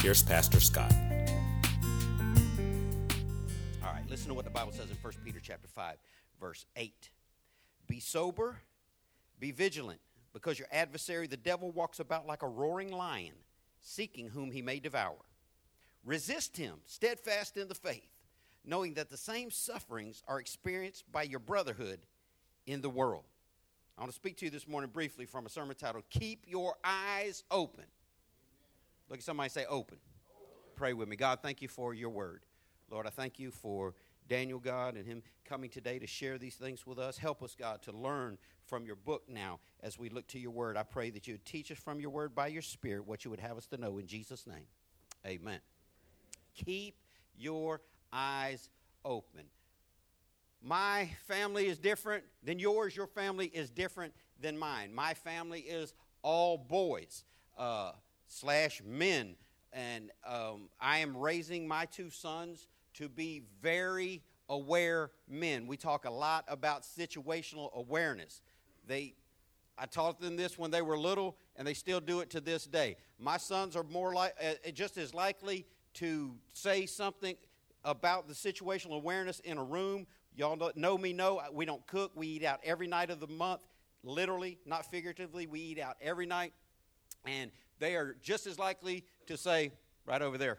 [0.00, 0.92] here's Pastor Scott.
[3.84, 5.96] All right, listen to what the Bible says in 1 Peter chapter 5,
[6.40, 7.10] verse 8.
[7.86, 8.56] Be sober,
[9.38, 10.00] be vigilant,
[10.32, 13.34] because your adversary the devil walks about like a roaring lion,
[13.80, 15.18] seeking whom he may devour.
[16.02, 18.08] Resist him, steadfast in the faith,
[18.64, 22.00] knowing that the same sufferings are experienced by your brotherhood
[22.66, 23.24] in the world.
[23.98, 26.76] I want to speak to you this morning briefly from a sermon titled Keep Your
[26.82, 27.84] Eyes Open.
[29.10, 29.98] Look at somebody say open.
[30.76, 31.16] Pray with me.
[31.16, 32.44] God, thank you for your word.
[32.90, 33.94] Lord, I thank you for
[34.28, 37.18] Daniel, God, and him coming today to share these things with us.
[37.18, 40.76] Help us, God, to learn from your book now as we look to your word.
[40.76, 43.30] I pray that you would teach us from your word by your spirit what you
[43.32, 44.66] would have us to know in Jesus' name.
[45.26, 45.58] Amen.
[46.54, 46.94] Keep
[47.36, 47.80] your
[48.12, 48.70] eyes
[49.04, 49.42] open.
[50.62, 52.94] My family is different than yours.
[52.94, 54.94] Your family is different than mine.
[54.94, 57.24] My family is all boys
[57.58, 57.92] uh,
[58.30, 59.34] slash men,
[59.72, 65.66] and um, I am raising my two sons to be very aware men.
[65.66, 68.40] We talk a lot about situational awareness.
[68.86, 69.14] They,
[69.76, 72.64] I taught them this when they were little, and they still do it to this
[72.64, 72.96] day.
[73.18, 77.36] My sons are more like, uh, just as likely to say something
[77.84, 80.06] about the situational awareness in a room.
[80.36, 82.12] Y'all know- me, know we don't cook.
[82.14, 83.66] We eat out every night of the month,
[84.04, 85.46] literally, not figuratively.
[85.46, 86.52] We eat out every night.
[87.26, 89.72] And they are just as likely to say,
[90.06, 90.58] right over there.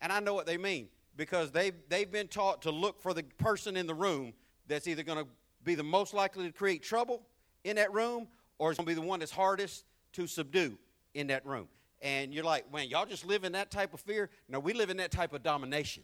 [0.00, 3.22] And I know what they mean because they've, they've been taught to look for the
[3.38, 4.34] person in the room
[4.68, 5.30] that's either going to
[5.62, 7.22] be the most likely to create trouble
[7.62, 8.26] in that room
[8.58, 10.76] or is going to be the one that's hardest to subdue
[11.14, 11.68] in that room.
[12.02, 14.28] And you're like, man, y'all just live in that type of fear?
[14.48, 16.02] No, we live in that type of domination.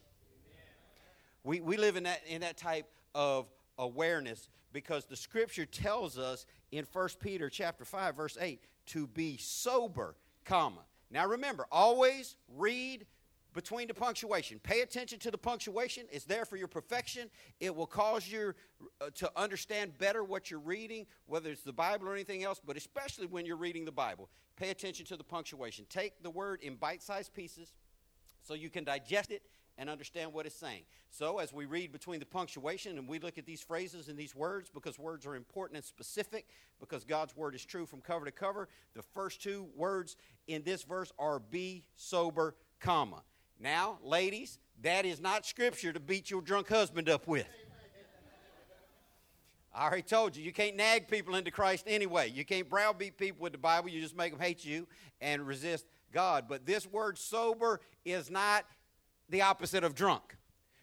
[1.44, 3.46] We, we live in that, in that type of
[3.78, 9.36] awareness because the scripture tells us in 1 Peter chapter 5, verse 8, to be
[9.38, 10.14] sober,
[10.44, 10.82] comma.
[11.10, 13.06] Now remember, always read
[13.52, 14.60] between the punctuation.
[14.60, 16.04] Pay attention to the punctuation.
[16.10, 17.30] It's there for your perfection.
[17.58, 18.54] It will cause you
[19.00, 22.76] uh, to understand better what you're reading, whether it's the Bible or anything else, but
[22.76, 24.28] especially when you're reading the Bible.
[24.56, 25.84] Pay attention to the punctuation.
[25.88, 27.72] Take the word in bite sized pieces
[28.42, 29.42] so you can digest it
[29.80, 30.82] and understand what it's saying.
[31.10, 34.36] So, as we read between the punctuation and we look at these phrases and these
[34.36, 36.46] words, because words are important and specific,
[36.78, 40.82] because God's word is true from cover to cover, the first two words in this
[40.82, 43.22] verse are be sober, comma.
[43.58, 47.48] Now, ladies, that is not scripture to beat your drunk husband up with.
[49.72, 52.28] I already told you, you can't nag people into Christ anyway.
[52.28, 53.88] You can't browbeat people with the Bible.
[53.88, 54.86] You just make them hate you
[55.20, 56.46] and resist God.
[56.48, 58.64] But this word sober is not
[59.30, 60.36] the opposite of drunk.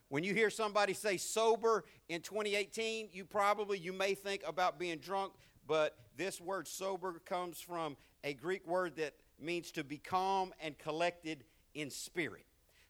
[0.09, 4.97] When you hear somebody say sober in 2018, you probably you may think about being
[4.99, 5.33] drunk,
[5.67, 10.77] but this word sober comes from a Greek word that means to be calm and
[10.77, 11.43] collected
[11.73, 12.45] in spirit.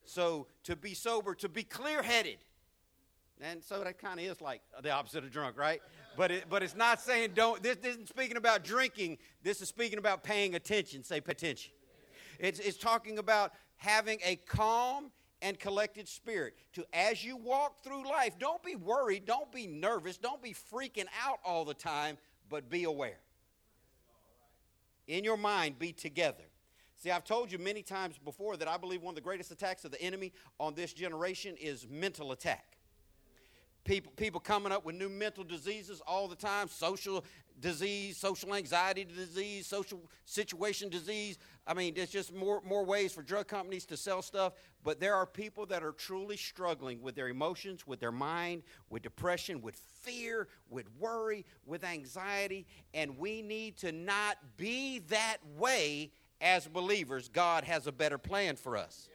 [0.06, 2.38] So to be sober, to be clear-headed.
[3.42, 5.82] And so that kind of is like the opposite of drunk, right?
[6.16, 7.62] But it, but it's not saying don't.
[7.62, 9.18] This, isn't speaking about drinking.
[9.44, 11.04] This is speaking about paying attention.
[11.04, 11.72] Say pay attention.
[12.40, 16.56] It's, it's talking about having a calm and collected spirit.
[16.74, 21.08] To as you walk through life, don't be worried, don't be nervous, don't be freaking
[21.24, 22.18] out all the time,
[22.50, 23.20] but be aware.
[25.08, 26.44] In your mind, be together.
[26.98, 29.86] See, I've told you many times before that I believe one of the greatest attacks
[29.86, 32.77] of the enemy on this generation is mental attack
[33.88, 37.24] people, people coming up with new mental diseases all the time social
[37.60, 41.40] disease, social anxiety disease, social situation disease.
[41.66, 44.54] I mean, there's just more, more ways for drug companies to sell stuff.
[44.84, 49.02] But there are people that are truly struggling with their emotions, with their mind, with
[49.02, 52.68] depression, with fear, with worry, with anxiety.
[52.94, 56.12] And we need to not be that way
[56.42, 57.28] as believers.
[57.28, 59.10] God has a better plan for us.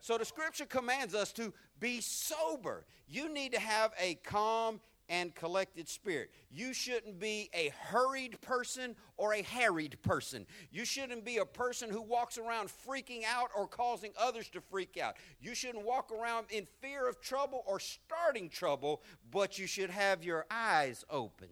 [0.00, 2.84] So the scripture commands us to be sober.
[3.08, 6.30] You need to have a calm and collected spirit.
[6.52, 10.46] You shouldn't be a hurried person or a harried person.
[10.70, 14.96] You shouldn't be a person who walks around freaking out or causing others to freak
[15.02, 15.16] out.
[15.40, 20.22] You shouldn't walk around in fear of trouble or starting trouble, but you should have
[20.22, 21.48] your eyes open.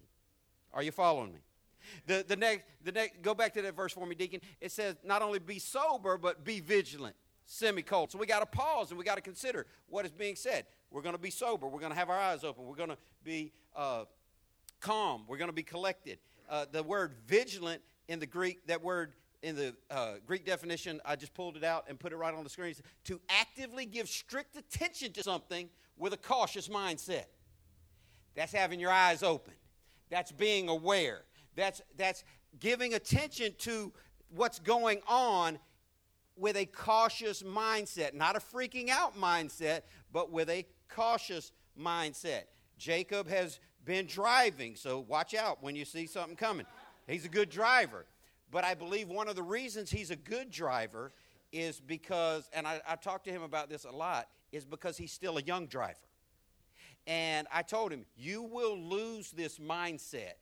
[0.73, 1.39] Are you following me?
[2.07, 4.39] The, the next, the next, go back to that verse for me, Deacon.
[4.61, 7.15] It says, not only be sober, but be vigilant.
[7.49, 8.07] Semicolon.
[8.09, 10.65] So we got to pause and we got to consider what is being said.
[10.91, 11.67] We're going to be sober.
[11.67, 12.65] We're going to have our eyes open.
[12.65, 14.05] We're going to be uh,
[14.79, 15.23] calm.
[15.27, 16.19] We're going to be collected.
[16.49, 21.15] Uh, the word vigilant in the Greek, that word in the uh, Greek definition, I
[21.15, 22.75] just pulled it out and put it right on the screen.
[23.05, 27.25] To actively give strict attention to something with a cautious mindset.
[28.35, 29.53] That's having your eyes open.
[30.09, 31.23] That's being aware.
[31.55, 32.23] That's, that's
[32.59, 33.91] giving attention to
[34.35, 35.57] what's going on
[36.39, 38.13] with a cautious mindset.
[38.13, 39.81] Not a freaking out mindset,
[40.11, 42.43] but with a cautious mindset.
[42.77, 46.65] Jacob has been driving, so watch out when you see something coming.
[47.07, 48.05] He's a good driver.
[48.51, 51.11] But I believe one of the reasons he's a good driver
[51.51, 55.11] is because, and I, I talked to him about this a lot, is because he's
[55.11, 55.97] still a young driver.
[57.05, 60.33] And I told him, you will lose this mindset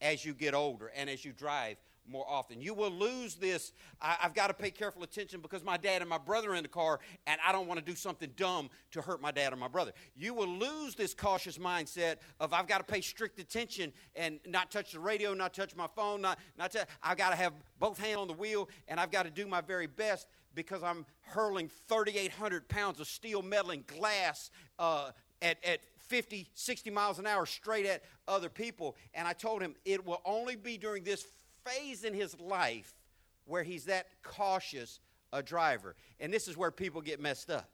[0.00, 1.76] as you get older and as you drive
[2.08, 2.60] more often.
[2.60, 3.72] You will lose this.
[4.00, 6.62] I, have got to pay careful attention because my dad and my brother are in
[6.62, 9.56] the car, and I don't want to do something dumb to hurt my dad or
[9.56, 9.92] my brother.
[10.16, 14.70] You will lose this cautious mindset of I've got to pay strict attention and not
[14.70, 16.74] touch the radio, not touch my phone, not not.
[17.02, 19.60] I've got to have both hands on the wheel, and I've got to do my
[19.60, 25.10] very best because I'm hurling 3,800 pounds of steel, metal, and glass uh,
[25.42, 28.96] at, at 50, 60 miles an hour straight at other people.
[29.14, 31.24] And I told him it will only be during this
[31.64, 32.94] phase in his life
[33.44, 35.00] where he's that cautious
[35.32, 35.96] a driver.
[36.18, 37.68] And this is where people get messed up.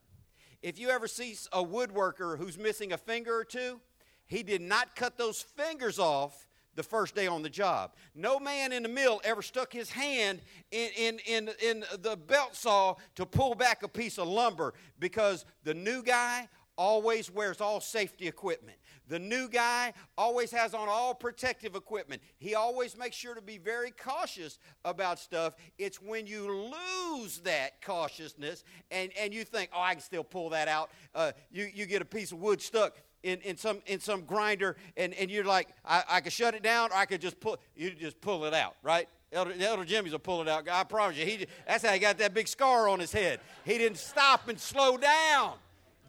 [0.63, 3.81] If you ever see a woodworker who's missing a finger or two,
[4.27, 7.95] he did not cut those fingers off the first day on the job.
[8.15, 10.41] No man in the mill ever stuck his hand
[10.71, 15.45] in, in, in, in the belt saw to pull back a piece of lumber because
[15.65, 18.77] the new guy always wears all safety equipment.
[19.09, 22.23] The new guy always has on all protective equipment.
[22.39, 25.55] He always makes sure to be very cautious about stuff.
[25.79, 26.73] It's when you
[27.15, 30.91] lose that cautiousness and, and you think, oh, I can still pull that out.
[31.15, 34.77] Uh, you, you get a piece of wood stuck in, in some in some grinder
[34.97, 37.59] and, and you're like, I, I could shut it down or I could just pull
[37.75, 39.09] you just pull it out, right?
[39.33, 40.69] Elder, Elder Jimmy's will pull it out.
[40.69, 43.41] I promise you, he, that's how he got that big scar on his head.
[43.65, 45.55] He didn't stop and slow down.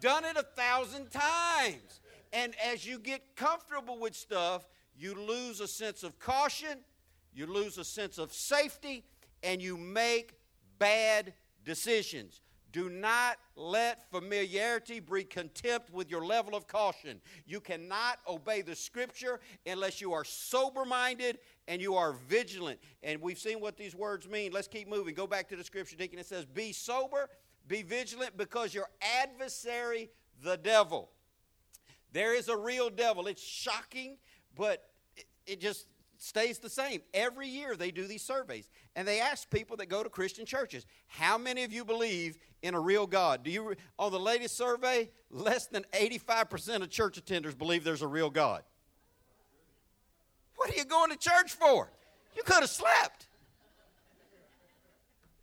[0.00, 2.00] Done it a thousand times.
[2.32, 4.66] And as you get comfortable with stuff,
[4.96, 6.78] you lose a sense of caution,
[7.32, 9.04] you lose a sense of safety,
[9.42, 10.34] and you make
[10.78, 11.34] bad
[11.64, 12.40] decisions.
[12.70, 17.20] Do not let familiarity breed contempt with your level of caution.
[17.46, 22.78] You cannot obey the scripture unless you are sober minded and you are vigilant.
[23.02, 24.52] And we've seen what these words mean.
[24.52, 25.14] Let's keep moving.
[25.14, 26.18] Go back to the scripture, Deacon.
[26.18, 27.30] It says, Be sober,
[27.66, 30.10] be vigilant, because your adversary,
[30.42, 31.10] the devil,
[32.12, 33.26] there is a real devil.
[33.26, 34.16] It's shocking,
[34.56, 34.84] but
[35.16, 35.86] it, it just
[36.18, 37.00] stays the same.
[37.14, 40.86] Every year they do these surveys, and they ask people that go to Christian churches,
[41.06, 45.10] "How many of you believe in a real God?" Do you on the latest survey,
[45.30, 48.62] less than 85% of church attenders believe there's a real God.
[50.56, 51.88] What are you going to church for?
[52.36, 53.26] You could have slept.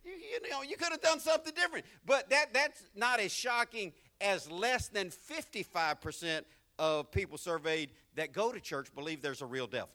[0.04, 1.86] You, you know, you could have done something different.
[2.04, 6.42] But that, that's not as shocking as less than 55%
[6.78, 9.90] of people surveyed that go to church believe there's a real devil.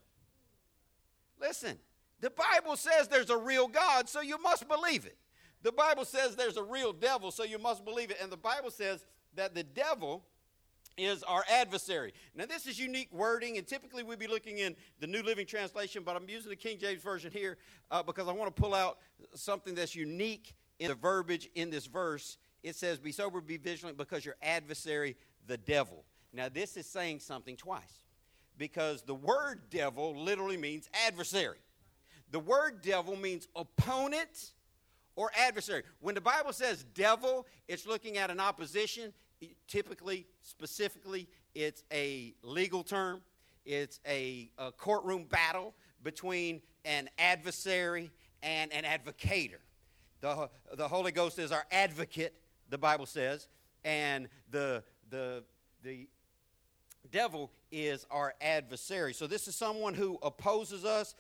[1.40, 1.78] Listen,
[2.20, 5.18] the Bible says there's a real God, so you must believe it.
[5.64, 8.18] The Bible says there's a real devil, so you must believe it.
[8.22, 10.24] And the Bible says that the devil
[10.98, 12.14] is our adversary.
[12.36, 16.04] Now, this is unique wording, and typically we'd be looking in the New Living Translation,
[16.04, 17.58] but I'm using the King James Version here
[17.90, 18.98] uh, because I want to pull out
[19.34, 22.38] something that's unique in the verbiage in this verse.
[22.64, 25.16] It says, Be sober, be vigilant, because your adversary,
[25.48, 26.04] the devil.
[26.34, 28.02] Now, this is saying something twice
[28.58, 31.58] because the word devil literally means adversary.
[32.32, 34.52] The word devil means opponent
[35.16, 35.84] or adversary.
[36.00, 39.14] When the Bible says devil, it's looking at an opposition.
[39.68, 43.22] Typically, specifically, it's a legal term,
[43.66, 49.58] it's a, a courtroom battle between an adversary and an advocator.
[50.22, 52.36] The, the Holy Ghost is our advocate,
[52.72, 53.48] the Bible says,
[53.84, 55.44] and the, the,
[55.84, 56.08] the
[57.12, 59.14] devil is our adversary.
[59.14, 61.14] So this is someone who opposes us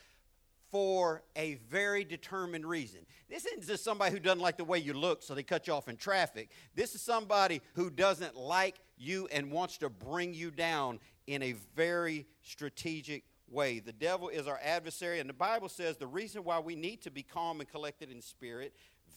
[0.71, 3.01] for a very determined reason.
[3.29, 5.73] This isn't just somebody who doesn't like the way you look, so they cut you
[5.73, 6.49] off in traffic.
[6.75, 11.55] This is somebody who doesn't like you and wants to bring you down in a
[11.75, 13.79] very strategic way.
[13.79, 17.11] The devil is our adversary, and the Bible says the reason why we need to
[17.11, 18.73] be calm and collected in spirit,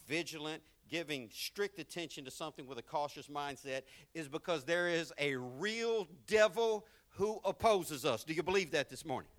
[0.09, 3.83] vigilant, giving strict attention to something with a cautious mindset
[4.14, 8.25] is because there is a real devil who opposes us.
[8.25, 9.31] Do you believe that this morning?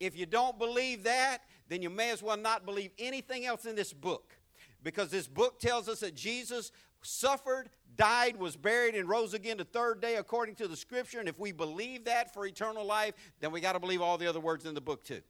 [0.00, 3.74] If you don't believe that, then you may as well not believe anything else in
[3.74, 4.36] this book
[4.82, 9.64] because this book tells us that Jesus suffered, died, was buried, and rose again the
[9.64, 11.20] third day according to the scripture.
[11.20, 14.26] And if we believe that for eternal life, then we got to believe all the
[14.26, 15.20] other words in the book too.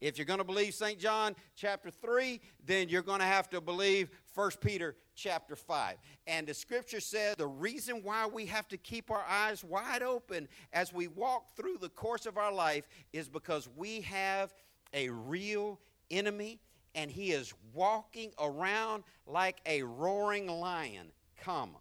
[0.00, 0.98] If you're going to believe St.
[0.98, 5.96] John chapter 3, then you're going to have to believe 1 Peter chapter 5.
[6.26, 10.48] And the scripture says the reason why we have to keep our eyes wide open
[10.72, 14.52] as we walk through the course of our life is because we have
[14.92, 16.60] a real enemy
[16.94, 21.08] and he is walking around like a roaring lion,
[21.42, 21.78] comma.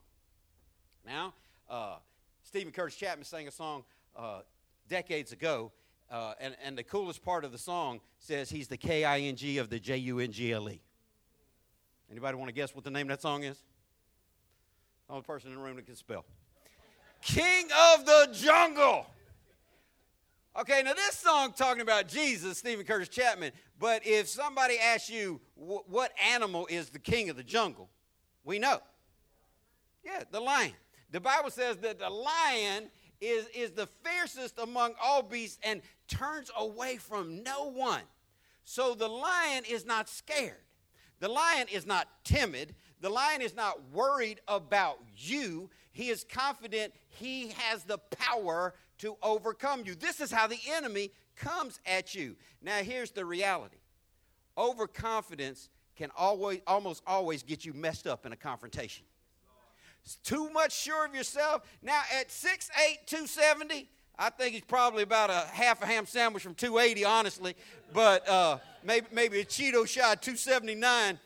[1.06, 1.34] Now,
[1.70, 1.98] uh,
[2.44, 3.84] Steven Curtis Chapman sang a song
[4.16, 4.42] uh,
[4.88, 5.72] decades ago
[6.12, 9.36] uh, and, and the coolest part of the song says he's the K I N
[9.36, 10.82] G of the J U N G L E.
[12.12, 13.58] Anybody want to guess what the name of that song is?
[15.10, 16.26] Only person in the room that can spell.
[17.22, 19.08] King of the Jungle.
[20.58, 25.42] Okay, now this song talking about Jesus, Steven Curtis Chapman, but if somebody asks you
[25.56, 27.90] wh- what animal is the king of the jungle,
[28.46, 28.80] we know.
[30.06, 30.72] Yeah, the lion.
[31.12, 36.52] The Bible says that the lion is, is the fiercest among all beasts and turns
[36.58, 38.04] away from no one.
[38.64, 40.56] So the lion is not scared.
[41.20, 42.76] The lion is not timid.
[43.02, 45.70] The lion is not worried about you.
[45.92, 49.96] He is confident he has the power to overcome you.
[49.96, 52.36] This is how the enemy comes at you.
[52.62, 53.78] Now, here's the reality
[54.58, 59.06] overconfidence can always, almost always get you messed up in a confrontation
[60.24, 61.64] too much sure of yourself.
[61.82, 66.56] Now, at 6'8, 270, I think he's probably about a half a ham sandwich from
[66.56, 67.56] 280, honestly,
[67.94, 71.20] but uh, maybe, maybe a Cheeto shot 279.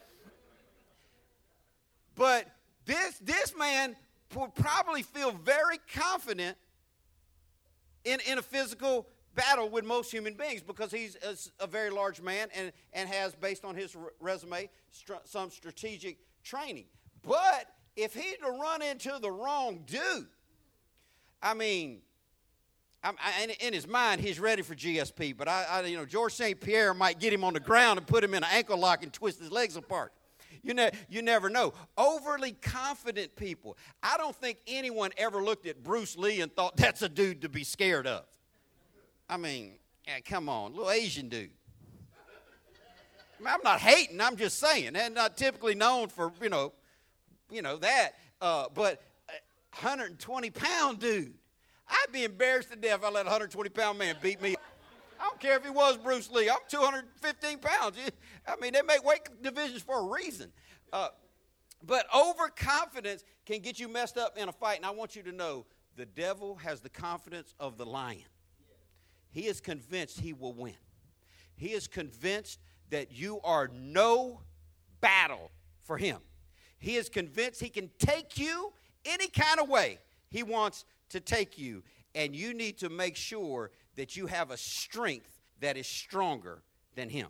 [2.16, 2.46] But
[2.84, 3.96] this, this man
[4.34, 6.56] would probably feel very confident
[8.04, 12.20] in, in a physical battle with most human beings because he's a, a very large
[12.20, 14.68] man and, and has, based on his resume,
[15.24, 16.84] some strategic training.
[17.22, 17.66] But
[17.96, 20.26] if he'd run into the wrong dude,
[21.42, 22.00] I mean,
[23.02, 26.60] I, in his mind, he's ready for GSP, but I, I, you know, George St.
[26.60, 29.10] Pierre might get him on the ground and put him in an ankle lock and
[29.12, 30.12] twist his legs apart.
[30.62, 31.72] You, ne- you never know.
[31.96, 33.78] Overly confident people.
[34.02, 37.48] I don't think anyone ever looked at Bruce Lee and thought that's a dude to
[37.48, 38.24] be scared of.
[39.28, 39.72] I mean,
[40.06, 41.50] yeah, come on, little Asian dude.
[43.38, 44.20] I mean, I'm not hating.
[44.20, 46.72] I'm just saying, and not typically known for you know
[47.50, 48.10] you know that.
[48.40, 49.00] Uh, but
[49.74, 51.32] 120 pound dude,
[51.90, 54.56] I'd be embarrassed to death if I let a 120 pound man beat me.
[55.20, 56.48] I don't care if he was Bruce Lee.
[56.48, 57.98] I'm 215 pounds.
[58.48, 60.50] I mean, they make weight divisions for a reason.
[60.92, 61.08] Uh,
[61.86, 64.76] but overconfidence can get you messed up in a fight.
[64.76, 65.66] And I want you to know
[65.96, 68.24] the devil has the confidence of the lion.
[69.30, 70.74] He is convinced he will win.
[71.56, 72.58] He is convinced
[72.90, 74.40] that you are no
[75.00, 75.50] battle
[75.82, 76.18] for him.
[76.78, 78.72] He is convinced he can take you
[79.04, 79.98] any kind of way
[80.30, 81.82] he wants to take you.
[82.14, 86.62] And you need to make sure that you have a strength that is stronger
[86.94, 87.28] than him.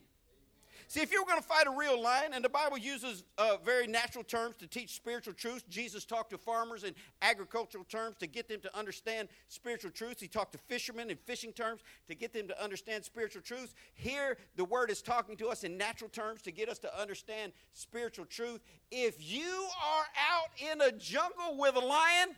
[0.90, 3.58] See, if you were going to fight a real lion, and the Bible uses uh,
[3.64, 8.26] very natural terms to teach spiritual truths, Jesus talked to farmers in agricultural terms to
[8.26, 10.20] get them to understand spiritual truths.
[10.20, 13.72] He talked to fishermen in fishing terms to get them to understand spiritual truths.
[13.94, 17.52] Here, the Word is talking to us in natural terms to get us to understand
[17.72, 18.60] spiritual truth.
[18.90, 22.34] If you are out in a jungle with a lion,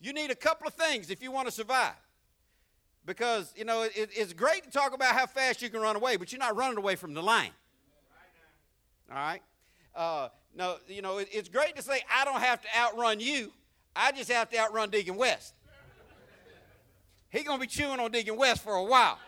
[0.00, 1.94] you need a couple of things if you want to survive
[3.06, 6.16] because you know it, it's great to talk about how fast you can run away,
[6.16, 7.52] but you're not running away from the lion.
[9.10, 9.42] All right.
[9.94, 13.52] Uh, no, you know it, it's great to say I don't have to outrun you.
[13.94, 15.54] I just have to outrun Deacon West.
[17.30, 19.18] He's gonna be chewing on Deacon West for a while.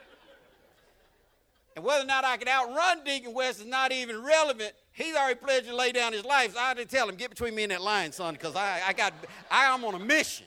[1.74, 4.72] And whether or not I can outrun Deacon West is not even relevant.
[4.92, 6.54] He's already pledged to lay down his life.
[6.54, 8.80] So I had to tell him, get between me and that lion, son, because I,
[8.86, 9.12] I got
[9.50, 10.46] I am on a mission.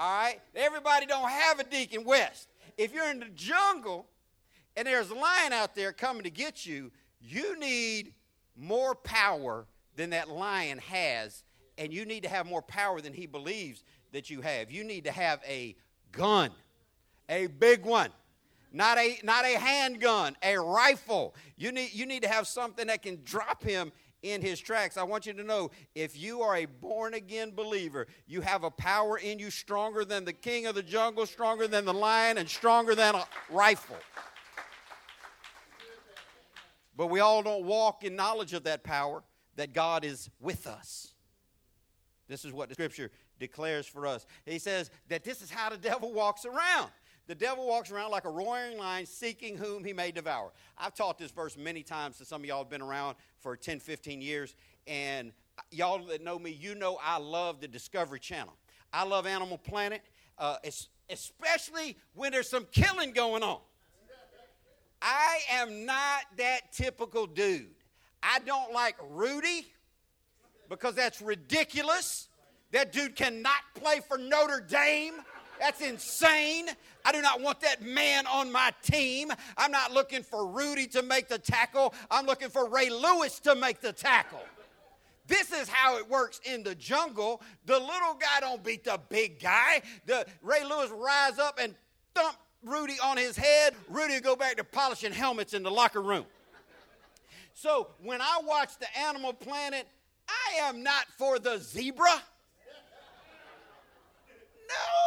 [0.00, 0.40] All right?
[0.56, 2.48] Everybody don't have a Deacon West.
[2.78, 4.06] If you're in the jungle
[4.74, 6.90] and there's a lion out there coming to get you,
[7.20, 8.14] you need
[8.56, 9.66] more power
[9.96, 11.44] than that lion has,
[11.76, 14.70] and you need to have more power than he believes that you have.
[14.70, 15.76] You need to have a
[16.12, 16.50] gun,
[17.28, 18.08] a big one.
[18.72, 21.34] Not a, not a handgun, a rifle.
[21.58, 24.96] You need, you need to have something that can drop him in his tracks.
[24.96, 28.70] I want you to know if you are a born again believer, you have a
[28.70, 32.48] power in you stronger than the king of the jungle, stronger than the lion, and
[32.48, 33.96] stronger than a rifle.
[36.96, 39.22] But we all don't walk in knowledge of that power,
[39.56, 41.14] that God is with us.
[42.28, 44.26] This is what the scripture declares for us.
[44.44, 46.90] He says that this is how the devil walks around.
[47.30, 50.50] The devil walks around like a roaring lion seeking whom he may devour.
[50.76, 53.78] I've taught this verse many times to some of y'all have been around for 10,
[53.78, 54.56] 15 years.
[54.88, 55.30] And
[55.70, 58.52] y'all that know me, you know I love the Discovery Channel.
[58.92, 60.02] I love Animal Planet,
[60.38, 60.56] uh,
[61.08, 63.60] especially when there's some killing going on.
[65.00, 67.70] I am not that typical dude.
[68.24, 69.68] I don't like Rudy
[70.68, 72.26] because that's ridiculous.
[72.72, 75.14] That dude cannot play for Notre Dame.
[75.60, 76.68] That's insane.
[77.04, 79.30] I do not want that man on my team.
[79.58, 81.92] I'm not looking for Rudy to make the tackle.
[82.10, 84.40] I'm looking for Ray Lewis to make the tackle.
[85.26, 87.42] This is how it works in the jungle.
[87.66, 89.82] The little guy don't beat the big guy.
[90.06, 91.74] The Ray Lewis rise up and
[92.14, 93.74] thump Rudy on his head.
[93.88, 96.24] Rudy go back to polishing helmets in the locker room.
[97.52, 99.86] So when I watch the Animal Planet,
[100.26, 102.22] I am not for the zebra.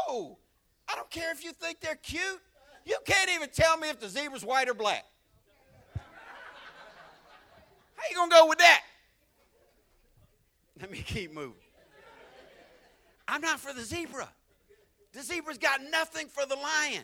[0.07, 0.37] No.
[0.93, 2.39] I don't care if you think they're cute.
[2.85, 5.05] You can't even tell me if the zebra's white or black.
[5.95, 6.03] How
[8.11, 8.83] you gonna go with that?
[10.79, 11.55] Let me keep moving.
[13.27, 14.29] I'm not for the zebra.
[15.13, 17.03] The zebra's got nothing for the lion.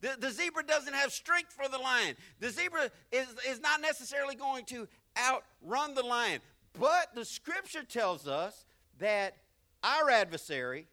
[0.00, 2.14] The, the zebra doesn't have strength for the lion.
[2.40, 6.40] The zebra is, is not necessarily going to outrun the lion.
[6.78, 8.64] But the scripture tells us
[9.00, 9.36] that
[9.82, 10.86] our adversary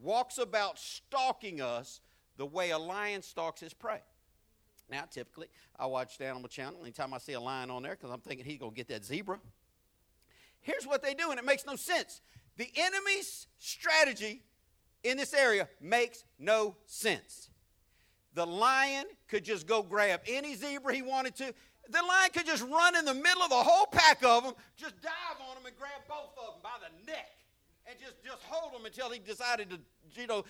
[0.00, 2.00] walks about stalking us
[2.36, 4.00] the way a lion stalks his prey.
[4.90, 8.10] Now, typically, I watch the Animal Channel anytime I see a lion on there because
[8.10, 9.38] I'm thinking he's going to get that zebra.
[10.60, 12.20] Here's what they do, and it makes no sense.
[12.56, 14.42] The enemy's strategy
[15.04, 17.50] in this area makes no sense.
[18.34, 21.54] The lion could just go grab any zebra he wanted to.
[21.88, 25.00] The lion could just run in the middle of the whole pack of them, just
[25.00, 27.39] dive on them and grab both of them by the neck
[27.90, 29.78] and just, just hold them until he decided to,
[30.20, 30.44] you know,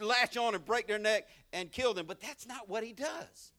[0.00, 2.06] latch on and break their neck and kill them.
[2.06, 3.52] But that's not what he does.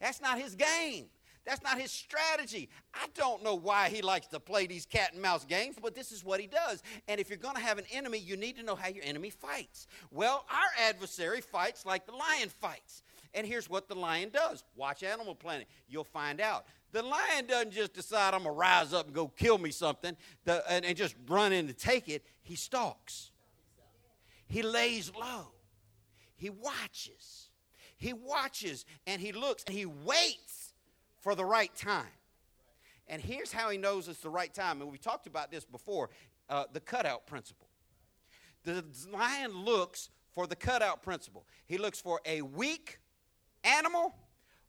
[0.00, 1.06] That's not his game.
[1.44, 2.68] That's not his strategy.
[2.92, 6.10] I don't know why he likes to play these cat and mouse games, but this
[6.10, 6.82] is what he does.
[7.06, 9.30] And if you're going to have an enemy, you need to know how your enemy
[9.30, 9.86] fights.
[10.10, 13.04] Well, our adversary fights like the lion fights.
[13.32, 15.68] And here's what the lion does watch Animal Planet.
[15.88, 16.66] You'll find out.
[16.92, 20.16] The lion doesn't just decide, I'm going to rise up and go kill me something
[20.46, 22.24] the, and, and just run in to take it.
[22.46, 23.32] He stalks,
[24.46, 25.48] he lays low,
[26.36, 27.50] he watches.
[27.98, 30.74] He watches and he looks and he waits
[31.22, 32.04] for the right time.
[33.08, 34.82] And here's how he knows it's the right time.
[34.82, 36.10] And we talked about this before
[36.50, 37.68] uh, the cutout principle.
[38.64, 41.46] The lion looks for the cutout principle.
[41.66, 42.98] He looks for a weak
[43.64, 44.14] animal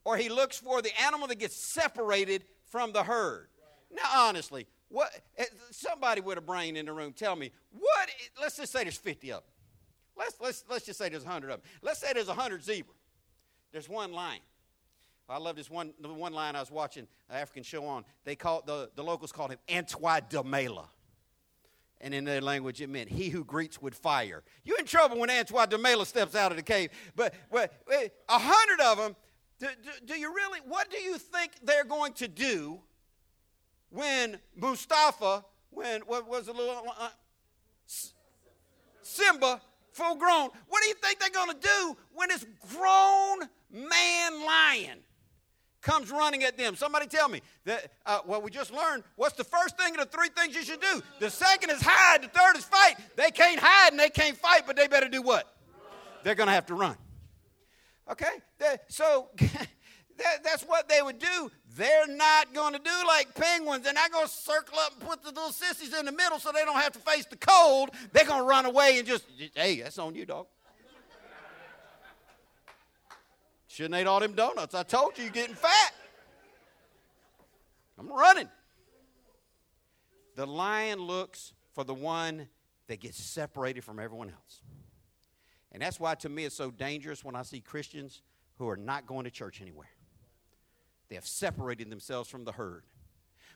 [0.05, 3.49] or he looks for the animal that gets separated from the herd.
[3.91, 8.57] Now, honestly, what eh, somebody with a brain in the room tell me what let's
[8.57, 9.51] just say there's 50 of them
[10.17, 12.93] let's, let's, let's just say there's 100 of them let's say there's 100 zebra.
[13.73, 14.39] There's one lion.
[15.29, 18.05] I love this one the one lion i was watching an african show on.
[18.23, 20.85] They called the, the locals called him antwi demela
[21.99, 24.43] and in their language it meant he who greets with fire.
[24.63, 26.91] You're in trouble when antwi demela steps out of the cave.
[27.15, 29.15] But a hundred of them
[29.59, 32.79] do, do, do, you really, what do you think they're going to do
[33.89, 37.09] when Mustafa, when, what was the little, uh,
[39.01, 43.39] Simba, full grown, what do you think they're going to do when this grown
[43.71, 44.99] man lion
[45.81, 46.75] comes running at them?
[46.75, 47.41] Somebody tell me.
[47.65, 50.63] That, uh, well, we just learned what's the first thing of the three things you
[50.63, 51.01] should do?
[51.19, 52.95] The second is hide, the third is fight.
[53.15, 55.55] They can't hide and they can't fight, but they better do what?
[56.23, 56.97] They're going to have to run.
[58.11, 58.41] Okay?
[58.89, 59.29] So
[60.17, 61.51] that, that's what they would do.
[61.75, 63.83] They're not going to do like penguins.
[63.83, 66.51] They're not going to circle up and put the little sissies in the middle so
[66.51, 67.91] they don't have to face the cold.
[68.13, 69.25] They're going to run away and just,
[69.55, 70.47] hey, that's on you, dog.
[73.67, 74.73] Shouldn't eat all them donuts.
[74.73, 75.93] I told you you're getting fat.
[77.99, 78.49] I'm running.
[80.35, 82.47] The lion looks for the one
[82.87, 84.61] that gets separated from everyone else.
[85.71, 88.21] And that's why, to me, it's so dangerous when I see Christians
[88.57, 89.89] who are not going to church anywhere.
[91.09, 92.83] They have separated themselves from the herd.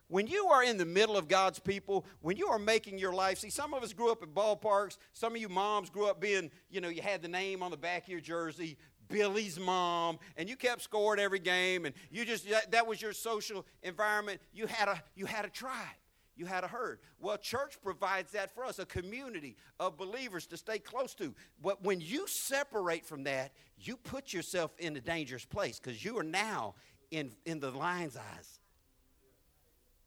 [0.08, 3.40] When you are in the middle of God's people, when you are making your life,
[3.40, 4.98] see, some of us grew up in ballparks.
[5.14, 7.78] Some of you moms grew up being, you know, you had the name on the
[7.78, 12.50] back of your jersey, Billy's mom, and you kept scoring every game, and you just
[12.50, 14.42] that, that was your social environment.
[14.54, 15.96] You had a you had a tribe
[16.42, 17.00] you had a herd.
[17.20, 21.36] Well, church provides that for us, a community of believers to stay close to.
[21.62, 26.18] But when you separate from that, you put yourself in a dangerous place because you
[26.18, 26.76] are now
[27.12, 28.60] in, in the lion's eyes.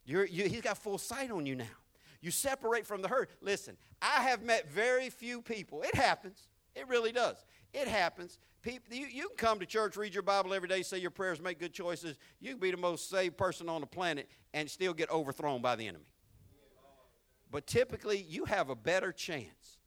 [0.04, 1.64] You're, you, he's got full sight on you now.
[2.20, 3.28] You separate from the herd.
[3.40, 5.82] Listen, I have met very few people.
[5.82, 6.48] It happens.
[6.74, 7.36] It really does.
[7.72, 8.38] It happens.
[8.62, 11.40] People, you, you can come to church, read your Bible every day, say your prayers,
[11.40, 12.16] make good choices.
[12.40, 15.76] You can be the most saved person on the planet and still get overthrown by
[15.76, 16.06] the enemy.
[17.50, 19.78] But typically, you have a better chance.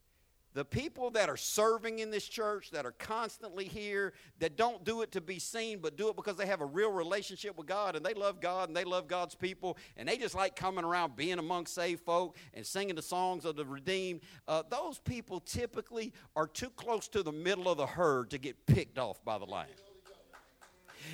[0.58, 5.04] The people that are serving in this church, that are constantly here, that don't do
[5.04, 7.96] it to be seen, but do it because they have a real relationship with God
[7.96, 11.16] and they love God and they love God's people and they just like coming around
[11.16, 14.22] being among saved folk and singing the songs of the redeemed.
[14.48, 18.66] Uh, those people typically are too close to the middle of the herd to get
[18.66, 19.70] picked off by the lion.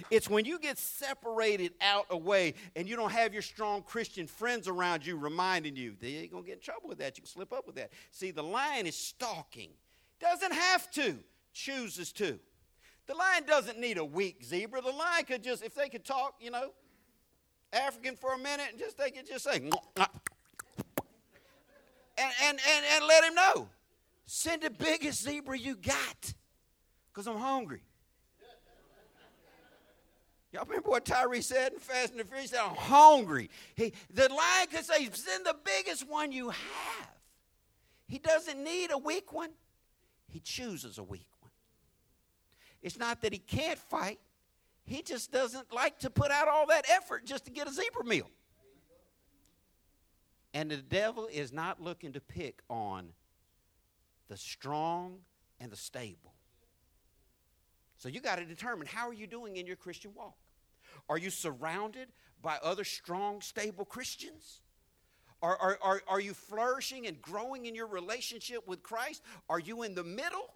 [0.10, 4.68] It's when you get separated out away and you don't have your strong Christian friends
[4.68, 5.96] around you reminding you.
[6.00, 7.18] They ain't going to get in trouble with that.
[7.18, 7.92] You can slip up with that.
[8.12, 9.70] See, the lion is stalking.
[10.20, 11.18] Doesn't have to,
[11.54, 12.40] chooses to.
[13.08, 14.82] The lion doesn't need a weak zebra.
[14.82, 16.72] The lion could just, if they could talk, you know,
[17.74, 19.72] African for a minute and just they could just say, and,
[22.18, 23.68] and, and, and let him know.
[24.26, 26.34] Send the biggest zebra you got
[27.12, 27.82] because I'm hungry.
[30.54, 32.52] Y'all remember what Tyree said in Fast and the Furious?
[32.52, 33.50] He said, I'm hungry.
[33.74, 37.10] He, the lion could say, send the biggest one you have.
[38.08, 39.50] He doesn't need a weak one.
[40.30, 41.50] He chooses a weak one.
[42.84, 44.20] It's not that he can't fight.
[44.86, 48.06] He just doesn't like to put out all that effort just to get a zebra
[48.06, 48.30] meal.
[50.54, 53.08] And the devil is not looking to pick on
[54.28, 55.18] the strong
[55.60, 56.36] and the stable.
[57.98, 60.36] So you got to determine how are you doing in your Christian walk?
[61.10, 62.10] Are you surrounded
[62.42, 64.62] by other strong, stable Christians?
[65.42, 69.22] Are, are, are, are you flourishing and growing in your relationship with Christ?
[69.50, 70.54] Are you in the middle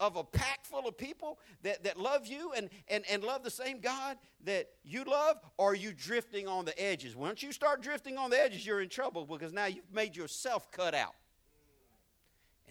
[0.00, 3.50] of a pack full of people that, that love you and, and, and love the
[3.50, 5.38] same God that you love?
[5.56, 7.16] Or are you drifting on the edges?
[7.16, 10.70] Once you start drifting on the edges, you're in trouble because now you've made yourself
[10.70, 11.14] cut out.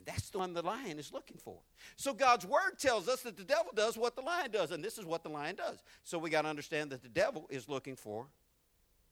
[0.07, 1.59] That's the one the lion is looking for.
[1.97, 4.97] So God's word tells us that the devil does what the lion does, and this
[4.97, 5.83] is what the lion does.
[6.05, 8.27] So we got to understand that the devil is looking for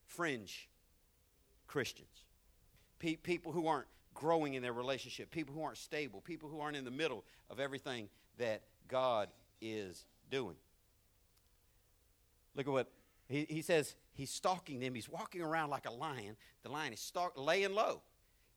[0.08, 0.70] fringe
[1.68, 2.24] Christians,
[3.00, 6.78] Pe- people who aren't growing in their relationship, people who aren't stable, people who aren't
[6.78, 9.28] in the middle of everything that God
[9.60, 10.56] is doing.
[12.56, 12.92] Look at what
[13.28, 13.96] he, he says.
[14.14, 14.96] He's stalking them.
[14.96, 16.38] He's walking around like a lion.
[16.64, 18.02] The lion is stalk, laying low.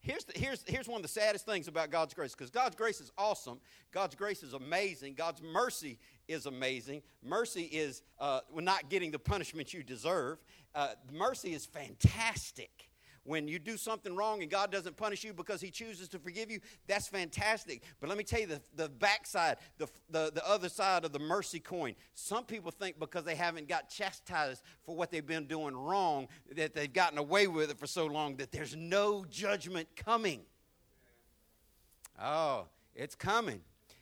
[0.01, 3.01] Here's, the, here's, here's one of the saddest things about God's grace because God's grace
[3.01, 3.61] is awesome.
[3.93, 5.15] God's grace is amazing.
[5.15, 7.03] God's mercy is amazing.
[7.23, 10.39] Mercy is uh, not getting the punishment you deserve.
[10.75, 12.88] Uh, mercy is fantastic
[13.29, 16.51] when you do something wrong and God doesn't punish you because He chooses to forgive
[16.51, 17.83] you, that's fantastic.
[18.01, 21.19] But let me tell you the, the backside, the, the, the other side of the
[21.19, 21.95] mercy coin.
[22.15, 26.75] Some people think because they haven't got chastised for what they've been doing wrong, that
[26.75, 30.41] they've gotten away with it for so long, that there's no judgment coming.
[32.21, 32.65] Oh,
[32.95, 33.61] it's coming.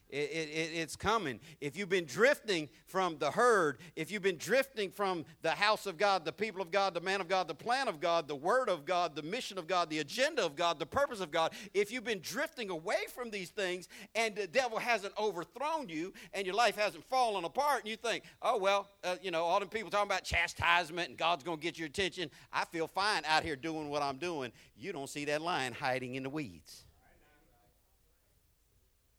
[0.09, 1.40] It, it, it's coming.
[1.61, 5.99] If you've been drifting from the herd, if you've been drifting from the house of
[5.99, 8.69] God, the people of God, the man of God, the plan of God, the word
[8.69, 11.90] of God, the mission of God, the agenda of God, the purpose of God, if
[11.90, 16.55] you've been drifting away from these things and the devil hasn't overthrown you and your
[16.55, 19.90] life hasn't fallen apart, and you think, oh, well, uh, you know, all them people
[19.90, 23.57] talking about chastisement and God's going to get your attention, I feel fine out here
[23.57, 24.53] doing what I'm doing.
[24.77, 26.86] You don't see that lion hiding in the weeds.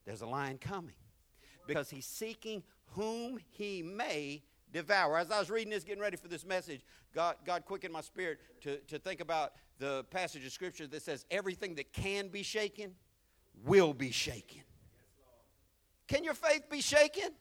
[0.07, 0.95] There's a lion coming
[1.67, 4.41] because he's seeking whom he may
[4.71, 5.17] devour.
[5.17, 6.79] As I was reading this, getting ready for this message,
[7.13, 11.25] God, God quickened my spirit to, to think about the passage of Scripture that says,
[11.29, 12.95] Everything that can be shaken
[13.65, 14.61] will be shaken.
[16.07, 17.31] Can your faith be shaken?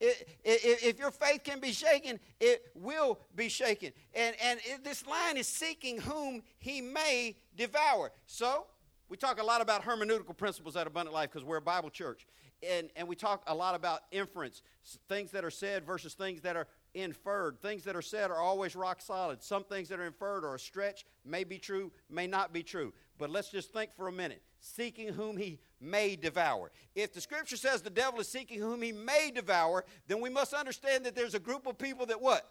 [0.00, 3.90] If your faith can be shaken, it will be shaken.
[4.14, 8.12] And, and this lion is seeking whom he may devour.
[8.26, 8.66] So,
[9.10, 12.26] we talk a lot about hermeneutical principles at Abundant Life because we're a Bible church.
[12.62, 14.62] And, and we talk a lot about inference,
[15.08, 17.60] things that are said versus things that are inferred.
[17.60, 19.42] Things that are said are always rock solid.
[19.42, 22.92] Some things that are inferred are a stretch, may be true, may not be true.
[23.18, 24.42] But let's just think for a minute.
[24.60, 26.70] Seeking whom he may devour.
[26.94, 30.54] If the scripture says the devil is seeking whom he may devour, then we must
[30.54, 32.48] understand that there's a group of people that what?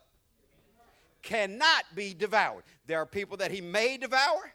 [1.22, 2.64] Cannot be devoured.
[2.86, 4.52] There are people that he may devour,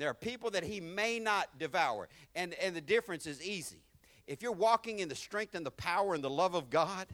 [0.00, 2.08] there are people that he may not devour.
[2.34, 3.82] And, and the difference is easy.
[4.26, 7.06] If you're walking in the strength and the power and the love of God,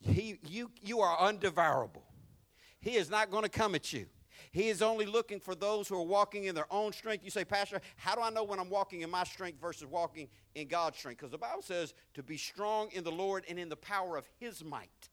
[0.00, 2.02] he, you, you are undevourable.
[2.80, 4.06] He is not going to come at you.
[4.52, 7.22] He is only looking for those who are walking in their own strength.
[7.24, 10.28] You say, Pastor, how do I know when I'm walking in my strength versus walking
[10.54, 11.18] in God's strength?
[11.18, 14.24] Because the Bible says to be strong in the Lord and in the power of
[14.38, 15.09] His might.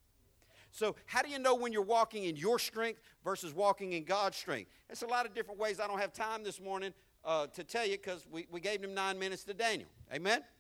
[0.78, 4.38] So, how do you know when you're walking in your strength versus walking in God's
[4.38, 4.70] strength?
[4.88, 5.80] There's a lot of different ways.
[5.80, 6.94] I don't have time this morning
[7.26, 9.90] uh, to tell you because we, we gave him nine minutes to Daniel.
[10.14, 10.44] Amen?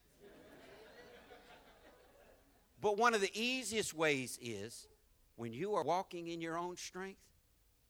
[2.81, 4.87] But one of the easiest ways is
[5.35, 7.19] when you are walking in your own strength,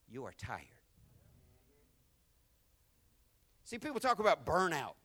[0.09, 0.65] you are tired.
[3.63, 4.95] See, people talk about burnout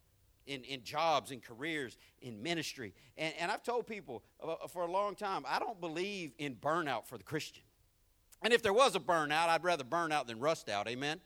[0.46, 2.92] in, in jobs, in careers, in ministry.
[3.16, 7.07] And, and I've told people uh, for a long time, I don't believe in burnout
[7.07, 7.62] for the Christian.
[8.42, 10.88] And if there was a burnout, I'd rather burn out than rust out.
[10.88, 11.20] Amen?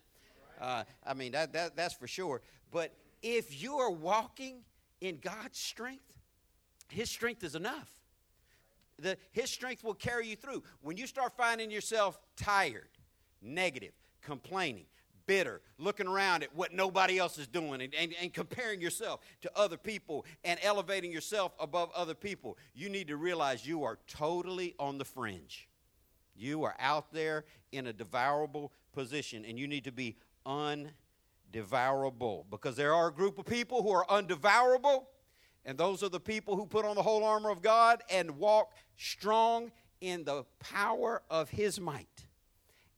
[0.60, 2.42] Uh, I mean, that, that, that's for sure.
[2.70, 4.58] But if you are walking
[5.00, 6.18] in God's strength,
[6.88, 7.96] His strength is enough.
[8.98, 10.62] The, his strength will carry you through.
[10.80, 12.88] When you start finding yourself tired,
[13.42, 14.86] negative, complaining,
[15.26, 19.50] bitter, looking around at what nobody else is doing and, and, and, comparing yourself to
[19.56, 24.74] other people and elevating yourself above other people, you need to realize you are totally
[24.78, 25.68] on the fringe.
[26.34, 32.76] You are out there in a devourable position and you need to be undevourable because
[32.76, 35.06] there are a group of people who are undevourable
[35.64, 38.72] and those are the people who put on the whole armor of God and walk
[38.96, 42.25] strong in the power of his might.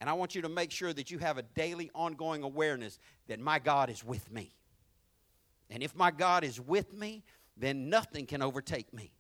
[0.00, 3.40] And I want you to make sure that you have a daily, ongoing awareness that
[3.40, 4.52] my God is with me.
[5.70, 7.24] And if my God is with me,
[7.56, 9.12] then nothing can overtake me.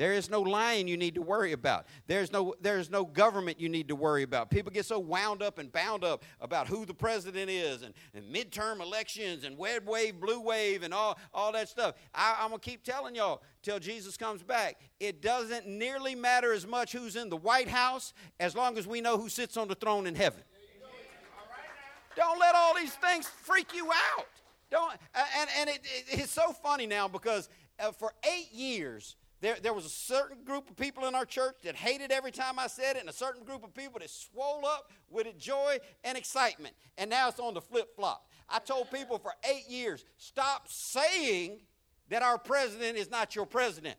[0.00, 1.84] There is no lion you need to worry about.
[2.06, 4.48] There's no, there's no government you need to worry about.
[4.48, 8.24] People get so wound up and bound up about who the president is and, and
[8.34, 11.96] midterm elections and red wave, blue wave, and all, all that stuff.
[12.14, 14.80] I, I'm going to keep telling y'all till Jesus comes back.
[15.00, 19.02] It doesn't nearly matter as much who's in the White House as long as we
[19.02, 20.40] know who sits on the throne in heaven.
[22.16, 24.28] Don't let all these things freak you out.
[24.70, 29.56] Don't, and, and it, it, it's so funny now because uh, for eight years, there,
[29.62, 32.66] there was a certain group of people in our church that hated every time I
[32.66, 36.74] said it, and a certain group of people that swole up with joy and excitement.
[36.98, 38.26] And now it's on the flip flop.
[38.48, 41.60] I told people for eight years stop saying
[42.10, 43.96] that our president is not your president.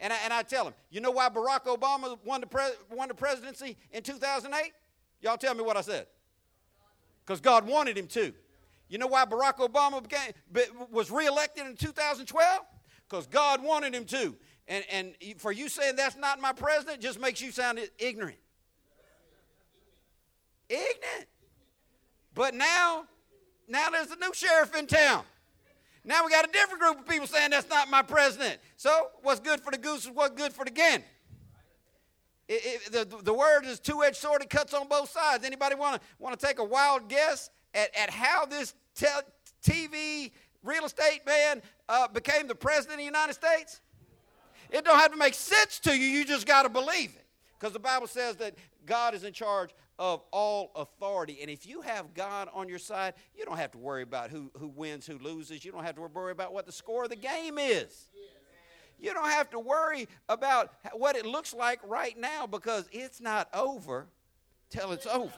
[0.00, 3.08] And I, and I tell them, you know why Barack Obama won the, pre- won
[3.08, 4.72] the presidency in 2008?
[5.20, 6.06] Y'all tell me what I said.
[7.24, 8.32] Because God wanted him to.
[8.88, 10.32] You know why Barack Obama became,
[10.90, 12.62] was reelected in 2012?
[13.08, 14.34] Because God wanted him to.
[14.70, 18.38] And, and for you saying that's not my president just makes you sound ignorant.
[20.68, 21.26] Ignorant.
[22.34, 23.04] But now,
[23.68, 25.24] now there's a new sheriff in town.
[26.04, 28.60] Now we got a different group of people saying that's not my president.
[28.76, 31.04] So what's good for the goose is what's good for the gander.
[32.48, 34.40] It, it, the, the word is two-edged sword.
[34.42, 35.44] It cuts on both sides.
[35.44, 39.06] Anybody want to want to take a wild guess at, at how this te-
[39.64, 40.30] TV
[40.62, 43.80] real estate man uh, became the president of the United States?
[44.70, 46.06] It don't have to make sense to you.
[46.06, 47.26] You just got to believe it.
[47.58, 48.54] Because the Bible says that
[48.86, 51.38] God is in charge of all authority.
[51.42, 54.50] And if you have God on your side, you don't have to worry about who,
[54.58, 55.62] who wins, who loses.
[55.62, 58.08] You don't have to worry about what the score of the game is.
[58.98, 63.48] You don't have to worry about what it looks like right now because it's not
[63.54, 64.06] over
[64.70, 65.32] till it's over.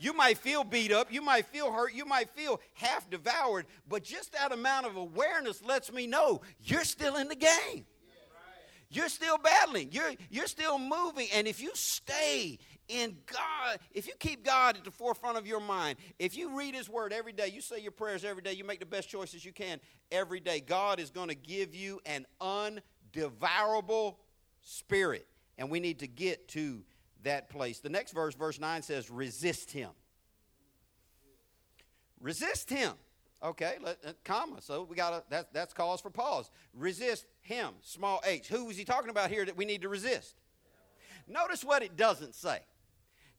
[0.00, 4.02] You might feel beat up, you might feel hurt, you might feel half devoured, but
[4.02, 7.84] just that amount of awareness lets me know you're still in the game.
[8.88, 9.92] You're still battling.
[9.92, 11.28] You're, you're still moving.
[11.32, 12.58] And if you stay
[12.88, 16.74] in God, if you keep God at the forefront of your mind, if you read
[16.74, 19.44] His Word every day, you say your prayers every day, you make the best choices
[19.44, 24.16] you can every day, God is going to give you an undevourable
[24.62, 25.26] spirit.
[25.56, 26.82] And we need to get to
[27.24, 27.80] that place.
[27.80, 29.90] The next verse, verse 9 says, resist him.
[32.20, 32.92] Resist him.
[33.42, 34.60] Okay, let, uh, comma.
[34.60, 36.50] So we got that, that's cause for pause.
[36.74, 38.48] Resist him, small h.
[38.48, 40.36] Who is he talking about here that we need to resist?
[41.26, 42.60] Notice what it doesn't say.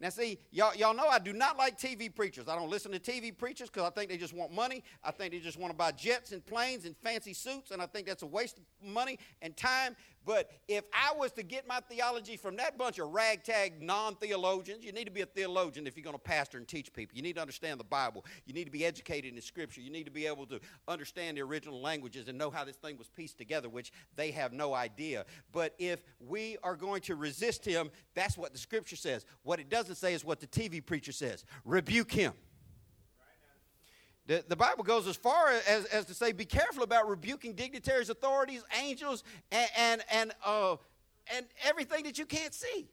[0.02, 2.48] Now, see, y'all, y'all know I do not like TV preachers.
[2.48, 4.84] I don't listen to TV preachers because I think they just want money.
[5.04, 7.86] I think they just want to buy jets and planes and fancy suits, and I
[7.86, 9.96] think that's a waste of money and time.
[10.26, 14.84] But if I was to get my theology from that bunch of ragtag non theologians,
[14.84, 17.16] you need to be a theologian if you're going to pastor and teach people.
[17.16, 18.26] You need to understand the Bible.
[18.46, 19.82] You need to be educated in Scripture.
[19.82, 22.98] You need to be able to understand the original languages and know how this thing
[22.98, 25.26] was pieced together, which they have no idea.
[25.52, 29.26] But if we are going to resist him, that's what the Scripture says.
[29.44, 32.34] What it doesn't say is what the TV preacher says rebuke him.
[34.28, 38.10] The, the Bible goes as far as, as to say, be careful about rebuking dignitaries,
[38.10, 40.76] authorities, angels, and, and, and, uh,
[41.36, 42.88] and everything that you can't see.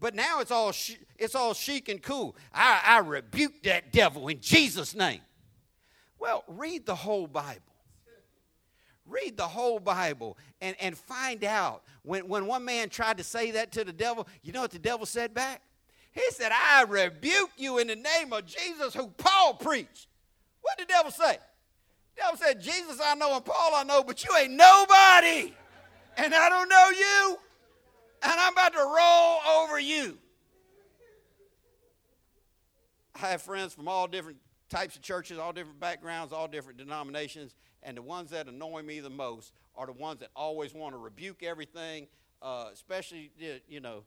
[0.00, 2.36] But now it's all, sh- it's all chic and cool.
[2.52, 5.20] I, I rebuke that devil in Jesus' name.
[6.18, 7.60] Well, read the whole Bible.
[9.06, 11.82] Read the whole Bible and, and find out.
[12.02, 14.78] When, when one man tried to say that to the devil, you know what the
[14.78, 15.62] devil said back?
[16.12, 20.07] He said, I rebuke you in the name of Jesus, who Paul preached.
[20.68, 21.38] What did the devil say?
[22.14, 25.54] The devil said, Jesus I know and Paul I know, but you ain't nobody.
[26.18, 27.38] and I don't know you,
[28.22, 30.18] and I'm about to roll over you.
[33.14, 34.36] I have friends from all different
[34.68, 39.00] types of churches, all different backgrounds, all different denominations, and the ones that annoy me
[39.00, 42.08] the most are the ones that always want to rebuke everything,
[42.42, 43.30] uh, especially,
[43.66, 44.02] you know,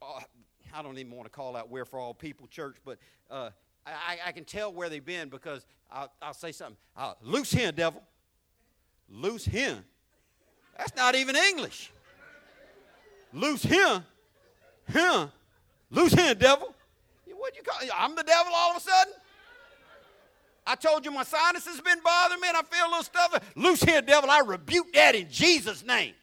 [0.00, 0.20] uh,
[0.72, 3.50] I don't even want to call out We're for All People Church, but uh,
[3.86, 6.76] I, I can tell where they've been because I'll, I'll say something.
[6.96, 8.02] Uh, loose hen, devil.
[9.08, 9.84] Loose hen.
[10.78, 11.90] That's not even English.
[13.32, 14.04] Loose hen.
[14.88, 15.30] Hen.
[15.90, 16.74] Loose hen, devil.
[17.36, 17.80] What you call?
[17.96, 19.14] I'm the devil all of a sudden.
[20.64, 23.52] I told you my sinus has been bothering me and I feel a little stuff.
[23.56, 24.30] Loose here, devil.
[24.30, 26.14] I rebuke that in Jesus' name.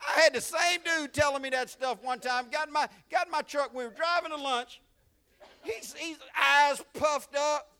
[0.00, 2.46] I had the same dude telling me that stuff one time.
[2.50, 3.74] Got in my, got in my truck.
[3.74, 4.80] We were driving to lunch.
[5.64, 7.70] He's, he's eyes puffed up,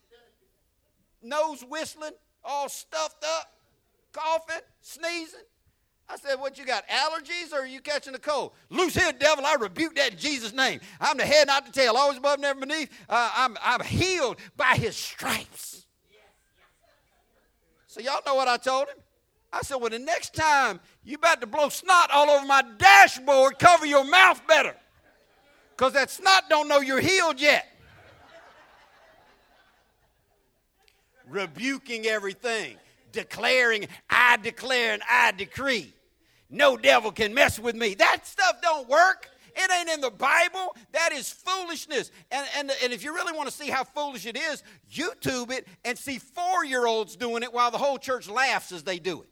[1.21, 3.53] nose whistling, all stuffed up,
[4.11, 5.39] coughing, sneezing.
[6.07, 6.87] I said, What you got?
[6.87, 8.51] Allergies or are you catching a cold?
[8.69, 9.45] Loose here, devil.
[9.45, 10.79] I rebuke that in Jesus' name.
[10.99, 12.91] I'm the head, not the tail, always above, never beneath.
[13.09, 15.85] Uh, I'm, I'm healed by his stripes.
[17.87, 18.97] So, y'all know what I told him?
[19.51, 23.57] I said, Well, the next time you about to blow snot all over my dashboard,
[23.57, 24.75] cover your mouth better.
[25.75, 27.65] Because that snot don't know you're healed yet.
[31.29, 32.77] Rebuking everything,
[33.11, 35.93] declaring, I declare and I decree.
[36.49, 37.95] No devil can mess with me.
[37.95, 39.29] That stuff don't work.
[39.55, 40.75] It ain't in the Bible.
[40.91, 42.11] That is foolishness.
[42.29, 45.67] And, and, and if you really want to see how foolish it is, YouTube it
[45.83, 49.21] and see four year olds doing it while the whole church laughs as they do
[49.21, 49.29] it.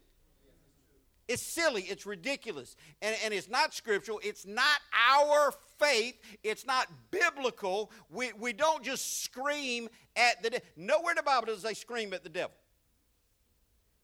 [1.26, 1.82] It's silly.
[1.82, 2.76] It's ridiculous.
[3.00, 4.20] And, and it's not scriptural.
[4.22, 4.78] It's not
[5.10, 6.14] our faith.
[6.42, 7.90] It's not biblical.
[8.10, 10.66] We, we don't just scream at the devil.
[10.76, 12.54] Nowhere in the Bible does they scream at the devil.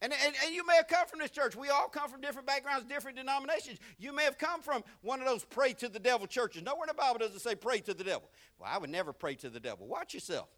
[0.03, 1.55] And, and, and you may have come from this church.
[1.55, 3.79] We all come from different backgrounds, different denominations.
[3.99, 6.63] You may have come from one of those pray to the devil churches.
[6.63, 8.31] Nowhere in the Bible does it say pray to the devil.
[8.59, 9.87] Well, I would never pray to the devil.
[9.87, 10.49] Watch yourself.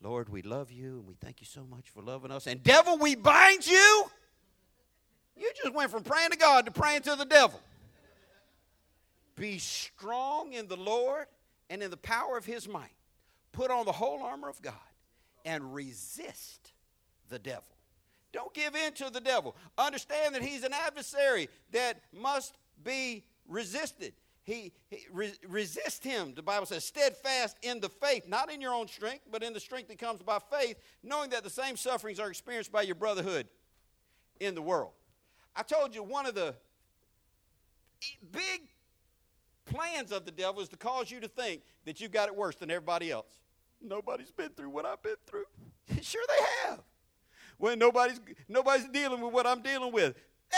[0.00, 2.46] Lord, we love you and we thank you so much for loving us.
[2.46, 4.04] And devil, we bind you.
[5.36, 7.60] You just went from praying to God to praying to the devil.
[9.36, 11.26] Be strong in the Lord
[11.70, 12.92] and in the power of his might.
[13.52, 14.74] Put on the whole armor of God
[15.44, 16.72] and resist
[17.28, 17.64] the devil.
[18.32, 19.56] Don't give in to the devil.
[19.76, 24.14] Understand that he's an adversary that must be resisted.
[24.44, 26.34] He, he re, resist him.
[26.34, 29.60] The Bible says, steadfast in the faith, not in your own strength, but in the
[29.60, 33.46] strength that comes by faith, knowing that the same sufferings are experienced by your brotherhood
[34.40, 34.92] in the world.
[35.54, 36.54] I told you one of the
[38.30, 38.62] big
[39.66, 42.56] plans of the devil is to cause you to think that you've got it worse
[42.56, 43.26] than everybody else.
[43.80, 45.44] Nobody's been through what I've been through.
[46.02, 46.80] sure they have.
[47.58, 50.16] Well, nobody's nobody's dealing with what I'm dealing with.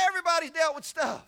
[0.08, 1.26] Everybody's dealt with stuff.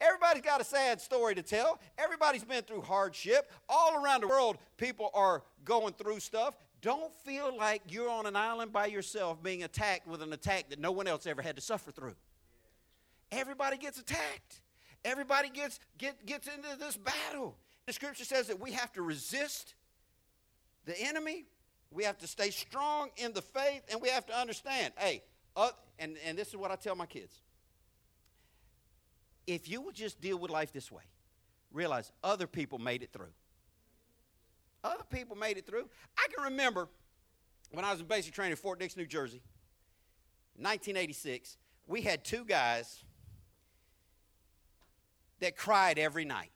[0.00, 1.80] Everybody's got a sad story to tell.
[1.96, 3.50] Everybody's been through hardship.
[3.68, 6.54] All around the world, people are going through stuff.
[6.82, 10.78] Don't feel like you're on an island by yourself being attacked with an attack that
[10.78, 12.14] no one else ever had to suffer through.
[13.32, 14.62] Everybody gets attacked.
[15.04, 17.56] Everybody gets, get, gets into this battle.
[17.86, 19.74] The scripture says that we have to resist
[20.84, 21.44] the enemy.
[21.92, 25.22] We have to stay strong in the faith, and we have to understand hey,
[25.56, 27.40] uh, and, and this is what I tell my kids.
[29.46, 31.04] If you would just deal with life this way,
[31.72, 33.32] realize other people made it through.
[34.82, 35.88] Other people made it through.
[36.18, 36.88] I can remember
[37.70, 39.40] when I was in basic training in Fort Dix, New Jersey,
[40.56, 43.04] 1986, we had two guys
[45.40, 46.50] that cried every night.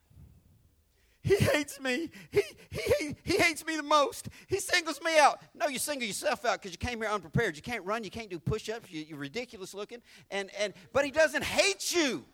[1.23, 2.09] He hates me.
[2.31, 2.41] He,
[2.71, 4.27] he, he hates me the most.
[4.47, 5.39] He singles me out.
[5.53, 7.55] No, you single yourself out because you came here unprepared.
[7.55, 8.03] You can't run.
[8.03, 8.89] You can't do push-ups.
[8.89, 10.01] You, you're ridiculous looking.
[10.31, 12.25] And, and, but he doesn't hate you.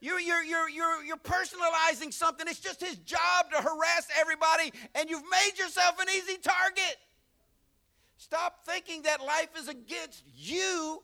[0.00, 2.46] You're, you're, you're, you're, you're personalizing something.
[2.46, 6.96] It's just his job to harass everybody, and you've made yourself an easy target.
[8.18, 11.02] Stop thinking that life is against you.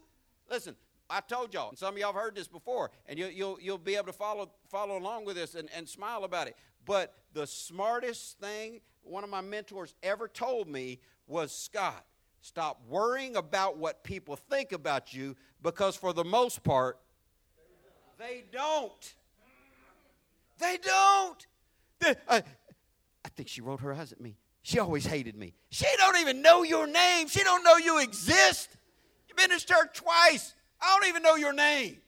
[0.51, 0.77] Listen,
[1.13, 3.59] I told y'all, and some of y'all have heard this before, and you, will you'll,
[3.61, 6.57] you'll be able to follow, follow along with this and, and smile about it.
[6.87, 12.05] But the smartest thing one of my mentors ever told me was Scott,
[12.41, 16.99] stop worrying about what people think about you because for the most part,
[18.19, 19.15] they don't.
[20.59, 21.47] They don't.
[21.99, 22.41] They, I, uh,
[23.25, 24.37] I think she rolled her eyes at me.
[24.63, 25.55] She always hated me.
[25.71, 27.29] She don't even know your name.
[27.29, 28.69] She don't know you exist.
[29.29, 30.55] You've been to church twice.
[30.83, 31.99] I don't even know your name.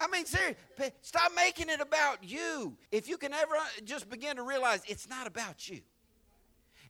[0.00, 0.56] I mean, seriously,
[1.00, 2.76] stop making it about you.
[2.92, 5.80] If you can ever uh, just begin to realize it's not about you.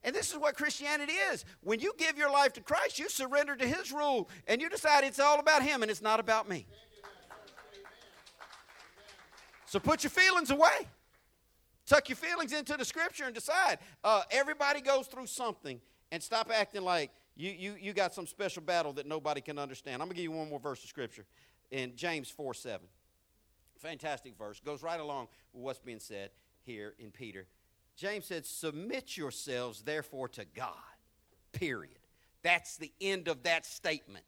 [0.02, 1.44] And this is what Christianity is.
[1.62, 5.04] When you give your life to Christ, you surrender to His rule and you decide
[5.04, 6.66] it's all about Him and it's not about me.
[9.66, 10.88] So put your feelings away.
[11.86, 13.78] Tuck your feelings into the scripture and decide.
[14.02, 15.80] Uh, everybody goes through something
[16.12, 20.00] and stop acting like you, you, you got some special battle that nobody can understand.
[20.00, 21.24] I'm going to give you one more verse of scripture
[21.70, 22.86] in James 4 7.
[23.78, 24.60] Fantastic verse.
[24.60, 26.30] Goes right along with what's being said
[26.62, 27.46] here in Peter.
[27.96, 30.74] James said, Submit yourselves therefore to God.
[31.52, 31.98] Period.
[32.42, 34.24] That's the end of that statement.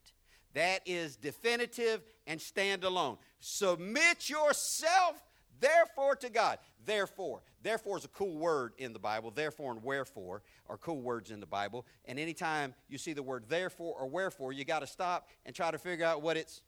[0.55, 3.19] That is definitive and standalone.
[3.41, 5.23] Submit yourself
[5.61, 6.59] therefore to God.
[6.85, 7.43] Therefore.
[7.63, 9.31] Therefore is a cool word in the Bible.
[9.31, 11.87] Therefore and wherefore are cool words in the Bible.
[12.05, 15.71] And anytime you see the word therefore or wherefore, you got to stop and try
[15.71, 16.63] to figure out what it's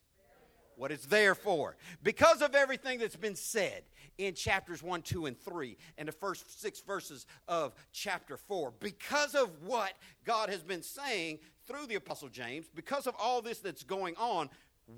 [0.79, 1.77] what it's there for.
[2.03, 3.83] Because of everything that's been said
[4.17, 9.35] in chapters 1, 2, and 3, and the first six verses of chapter 4, because
[9.35, 9.93] of what
[10.25, 14.49] God has been saying through the Apostle James, because of all this that's going on,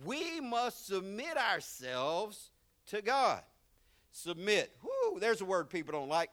[0.04, 2.50] we must submit ourselves
[2.86, 3.42] to God.
[4.12, 4.76] Submit.
[4.82, 6.30] Whoo, there's a word people don't like.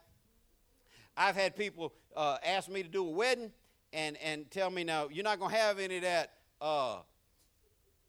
[1.15, 3.51] I've had people uh, ask me to do a wedding
[3.93, 6.33] and, and tell me, now, you're not going to have any of that.
[6.59, 6.97] Uh,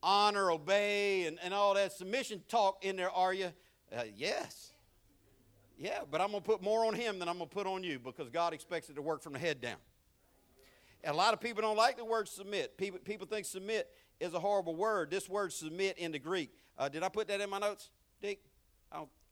[0.03, 3.51] honor, obey, and, and all that submission talk in there, are you?
[3.97, 4.73] Uh, yes.
[5.79, 7.85] Yeah, but I'm going to put more on him than I'm going to put on
[7.85, 9.77] you because God expects it to work from the head down.
[11.05, 12.77] And a lot of people don't like the word submit.
[12.77, 13.89] People, people think submit
[14.19, 15.11] is a horrible word.
[15.11, 16.51] This word submit in the Greek.
[16.77, 17.91] Uh, did I put that in my notes,
[18.21, 18.41] Dick?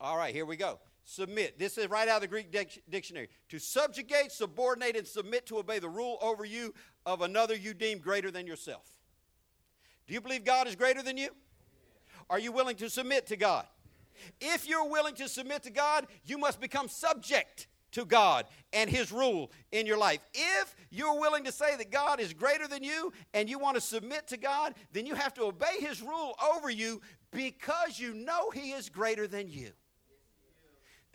[0.01, 0.79] All right, here we go.
[1.05, 1.59] Submit.
[1.59, 3.29] This is right out of the Greek dic- dictionary.
[3.51, 6.75] To subjugate, subordinate, and submit to obey the rule over you
[7.07, 8.85] of another you deem greater than yourself.
[10.07, 11.31] Do you believe God is greater than you?
[12.29, 13.67] Are you willing to submit to God?
[14.41, 19.13] If you're willing to submit to God, you must become subject to God and His
[19.13, 20.21] rule in your life.
[20.35, 23.81] If you're willing to say that God is greater than you and you want to
[23.81, 28.51] submit to God, then you have to obey His rule over you because you know
[28.51, 29.71] He is greater than you.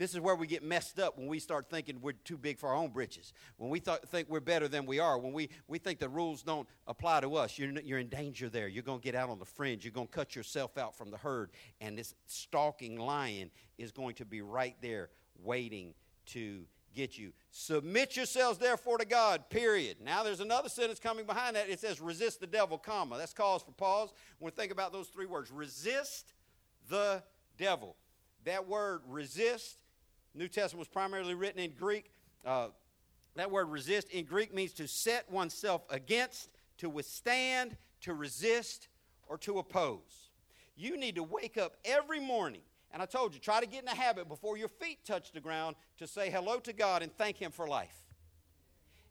[0.01, 2.69] This is where we get messed up when we start thinking we're too big for
[2.69, 3.33] our own britches.
[3.57, 5.19] When we th- think we're better than we are.
[5.19, 7.59] When we, we think the rules don't apply to us.
[7.59, 8.67] You're, you're in danger there.
[8.67, 9.85] You're going to get out on the fringe.
[9.85, 11.51] You're going to cut yourself out from the herd.
[11.81, 15.11] And this stalking lion is going to be right there
[15.43, 15.93] waiting
[16.29, 16.63] to
[16.95, 17.31] get you.
[17.51, 19.97] Submit yourselves therefore to God, period.
[20.03, 21.69] Now there's another sentence coming behind that.
[21.69, 23.19] It says resist the devil, comma.
[23.19, 24.09] That's cause for pause.
[24.39, 25.51] When we think about those three words.
[25.51, 26.33] Resist
[26.89, 27.21] the
[27.55, 27.97] devil.
[28.45, 29.77] That word resist
[30.33, 32.11] New Testament was primarily written in Greek.
[32.45, 32.67] Uh,
[33.35, 38.87] that word resist in Greek means to set oneself against, to withstand, to resist,
[39.27, 40.29] or to oppose.
[40.75, 42.61] You need to wake up every morning,
[42.91, 45.39] and I told you, try to get in a habit before your feet touch the
[45.39, 47.95] ground to say hello to God and thank Him for life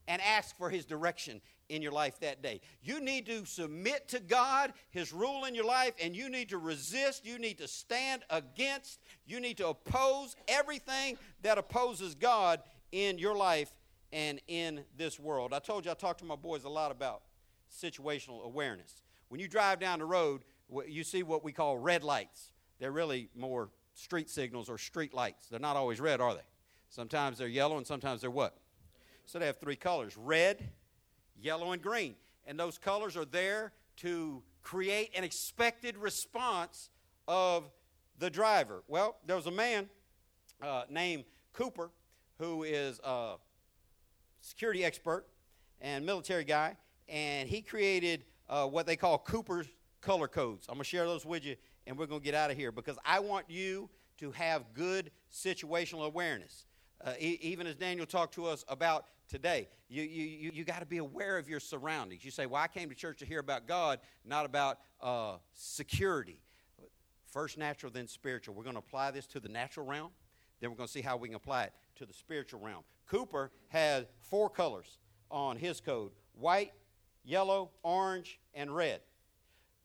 [0.09, 1.41] and ask for His direction
[1.71, 2.61] in your life that day.
[2.83, 6.59] You need to submit to God, His rule in your life, and you need to
[6.59, 7.25] resist.
[7.25, 9.01] You need to stand against.
[9.27, 12.61] You need to oppose everything that opposes God
[12.93, 13.73] in your life
[14.13, 15.55] and in this world.
[15.55, 17.23] I told you I talked to my boys a lot about
[17.73, 19.03] situational awareness.
[19.29, 20.43] When you drive down the road,
[20.89, 22.53] you see what we call red lights.
[22.81, 25.47] They're really more street signals or street lights.
[25.49, 26.41] They're not always red, are they?
[26.89, 28.57] Sometimes they're yellow and sometimes they're what?
[29.27, 30.71] So they have three colors red,
[31.41, 32.15] yellow, and green.
[32.47, 36.91] And those colors are there to create an expected response
[37.29, 37.71] of
[38.19, 38.83] the driver.
[38.89, 39.89] Well, there was a man
[40.63, 41.91] uh, named Cooper
[42.39, 43.35] who is a
[44.41, 45.27] security expert
[45.81, 46.77] and military guy,
[47.09, 49.67] and he created uh, what they call Cooper's
[50.01, 50.67] color codes.
[50.69, 52.73] I'm going to share those with you, and we're going to get out of here
[52.73, 53.89] because I want you
[54.19, 56.67] to have good situational awareness.
[57.03, 59.69] Uh, e- even as Daniel talked to us about today.
[59.89, 62.25] You, you, you, you got to be aware of your surroundings.
[62.25, 66.41] You say, Well, I came to church to hear about God, not about uh, security.
[67.27, 68.55] First natural, then spiritual.
[68.55, 70.11] We're going to apply this to the natural realm,
[70.61, 72.83] then we're going to see how we can apply it to the spiritual realm.
[73.07, 74.99] Cooper had four colors
[75.31, 76.73] on his code white,
[77.25, 79.01] yellow, orange, and red.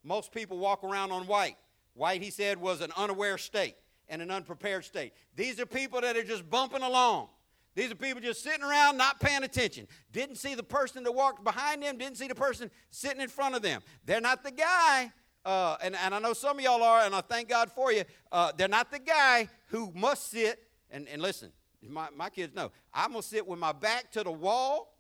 [0.04, 1.58] Most people walk around on white.
[1.94, 3.76] White, he said, was an unaware state
[4.10, 5.14] and an unprepared state.
[5.36, 7.30] These are people that are just bumping along.
[7.76, 9.88] These are people just sitting around not paying attention.
[10.12, 13.56] Didn't see the person that walked behind them, didn't see the person sitting in front
[13.56, 13.82] of them.
[14.06, 15.12] They're not the guy,
[15.44, 18.04] uh, and, and I know some of y'all are, and I thank God for you.
[18.32, 20.60] Uh, they're not the guy who must sit,
[20.90, 21.52] and, and listen,
[21.88, 24.96] my, my kids know, I'm going to sit with my back to the wall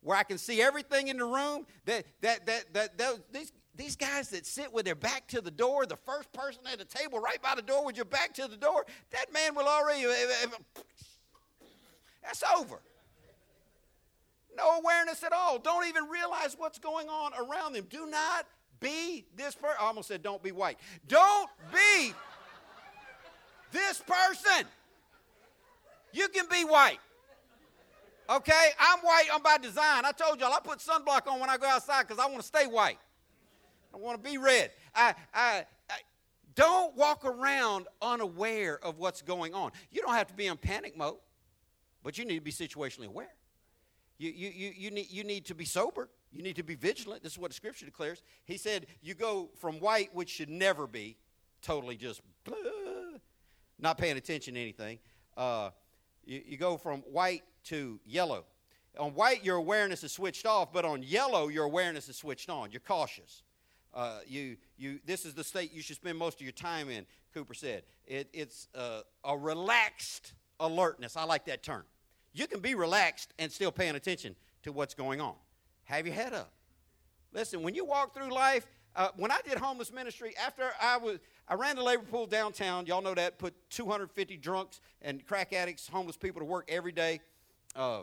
[0.00, 1.66] where I can see everything in the room.
[1.86, 5.50] That, that, that, that, that these, these guys that sit with their back to the
[5.50, 8.48] door, the first person at the table right by the door with your back to
[8.48, 10.04] the door, that man will already
[12.26, 12.80] that's over.
[14.56, 15.58] no awareness at all.
[15.58, 17.86] Don't even realize what's going on around them.
[17.88, 18.46] Do not
[18.80, 19.76] be this person.
[19.80, 20.78] I almost said, don't be white.
[21.06, 22.12] Don't be
[23.72, 24.66] this person.
[26.12, 26.98] You can be white.
[28.28, 28.70] Okay?
[28.78, 29.26] I'm white.
[29.32, 30.04] I'm by design.
[30.04, 32.46] I told y'all I put sunblock on when I go outside because I want to
[32.46, 32.98] stay white.
[33.94, 34.72] I want to be red.
[34.94, 35.94] I, I, I,
[36.54, 39.70] don't walk around unaware of what's going on.
[39.92, 41.16] You don't have to be in panic mode,
[42.06, 43.34] but you need to be situationally aware.
[44.16, 46.08] You, you, you, you, need, you need to be sober.
[46.30, 47.24] You need to be vigilant.
[47.24, 48.22] This is what the scripture declares.
[48.44, 51.16] He said, You go from white, which should never be
[51.62, 52.54] totally just blah,
[53.80, 55.00] not paying attention to anything.
[55.36, 55.70] Uh,
[56.24, 58.44] you, you go from white to yellow.
[59.00, 62.70] On white, your awareness is switched off, but on yellow, your awareness is switched on.
[62.70, 63.42] You're cautious.
[63.92, 67.04] Uh, you, you, this is the state you should spend most of your time in,
[67.34, 67.82] Cooper said.
[68.06, 71.16] It, it's uh, a relaxed alertness.
[71.16, 71.82] I like that term.
[72.36, 75.34] You can be relaxed and still paying attention to what's going on.
[75.84, 76.52] Have your head up.
[77.32, 81.18] Listen, when you walk through life, uh, when I did homeless ministry, after I was,
[81.48, 82.84] I ran the labor pool downtown.
[82.84, 83.38] Y'all know that.
[83.38, 87.20] Put 250 drunks and crack addicts, homeless people to work every day.
[87.74, 88.02] Uh,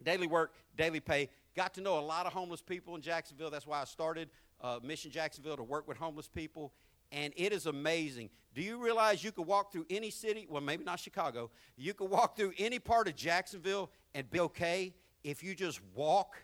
[0.00, 1.28] daily work, daily pay.
[1.56, 3.50] Got to know a lot of homeless people in Jacksonville.
[3.50, 6.72] That's why I started uh, Mission Jacksonville to work with homeless people.
[7.12, 8.30] And it is amazing.
[8.54, 10.46] Do you realize you could walk through any city?
[10.48, 11.50] Well, maybe not Chicago.
[11.76, 16.36] You could walk through any part of Jacksonville and be okay if you just walk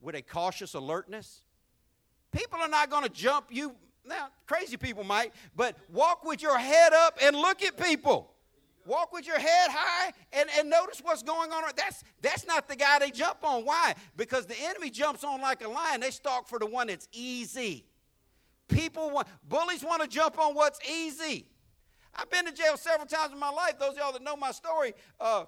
[0.00, 1.42] with a cautious alertness.
[2.30, 3.74] People are not going to jump you.
[4.04, 8.32] Now, crazy people might, but walk with your head up and look at people.
[8.86, 11.64] Walk with your head high and, and notice what's going on.
[11.76, 13.64] That's, that's not the guy they jump on.
[13.64, 13.94] Why?
[14.16, 16.00] Because the enemy jumps on like a lion.
[16.00, 17.84] They stalk for the one that's easy.
[18.68, 21.46] People want, bullies want to jump on what's easy.
[22.14, 23.78] I've been to jail several times in my life.
[23.78, 25.44] Those y'all that know my story, uh,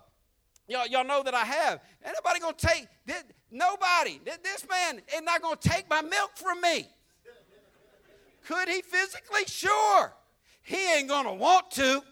[0.68, 1.80] y'all, y'all know that I have.
[2.04, 2.86] Anybody gonna take
[3.50, 4.20] nobody.
[4.24, 6.86] This, this man is not gonna take my milk from me.
[8.46, 9.44] Could he physically?
[9.46, 10.12] Sure.
[10.62, 12.02] He ain't gonna want to.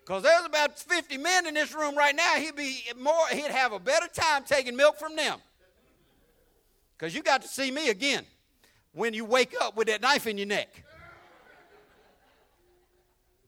[0.00, 3.72] Because there's about 50 men in this room right now, he'd be more, he'd have
[3.72, 5.38] a better time taking milk from them.
[6.98, 8.24] Because you got to see me again
[8.92, 10.84] when you wake up with that knife in your neck.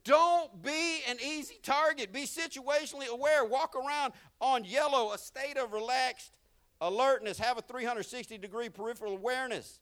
[0.04, 2.12] Don't be an easy target.
[2.12, 3.44] Be situationally aware.
[3.44, 6.32] Walk around on yellow, a state of relaxed
[6.80, 7.38] alertness.
[7.38, 9.80] Have a 360 degree peripheral awareness.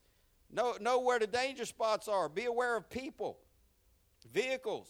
[0.52, 2.28] Know, know where the danger spots are.
[2.28, 3.38] Be aware of people,
[4.32, 4.86] vehicles.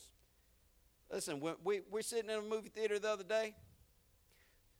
[1.11, 3.55] Listen, we, we, we're sitting in a movie theater the other day.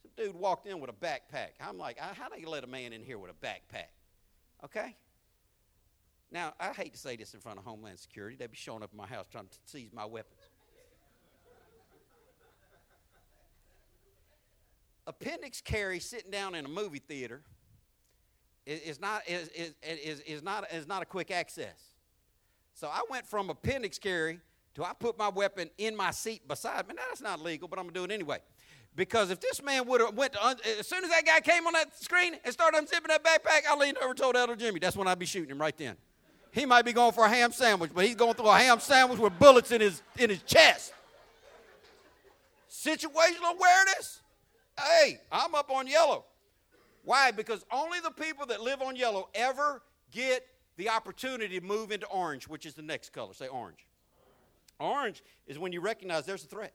[0.03, 1.51] Some dude walked in with a backpack.
[1.61, 3.91] I'm like, uh, how do you let a man in here with a backpack?
[4.65, 4.97] Okay?
[6.33, 8.37] Now, I hate to say this in front of Homeland Security.
[8.37, 10.41] They'd be showing up in my house trying to seize my weapons.
[15.07, 17.43] Appendix carry sitting down in a movie theater
[18.65, 21.75] is, not, is, is, is, is, not, is not a quick access.
[22.73, 24.41] So I went from appendix carry
[24.75, 26.95] to I put my weapon in my seat beside me.
[26.95, 28.39] Now, that's not legal, but I'm going to do it anyway.
[28.97, 31.75] Because if this man would have went un- as soon as that guy came on
[31.75, 34.97] that screen and started unzipping that backpack, I leaned over and told Elder Jimmy, that's
[34.97, 35.97] when I'd be shooting him right then.
[36.53, 39.19] He might be going for a ham sandwich, but he's going through a ham sandwich
[39.19, 40.93] with bullets in his, in his chest.
[42.71, 44.21] Situational awareness.
[44.79, 46.25] Hey, I'm up on yellow.
[47.05, 47.31] Why?
[47.31, 50.47] Because only the people that live on yellow ever get
[50.77, 53.33] the opportunity to move into orange, which is the next color.
[53.33, 53.87] Say orange.
[54.79, 56.75] Orange is when you recognize there's a threat.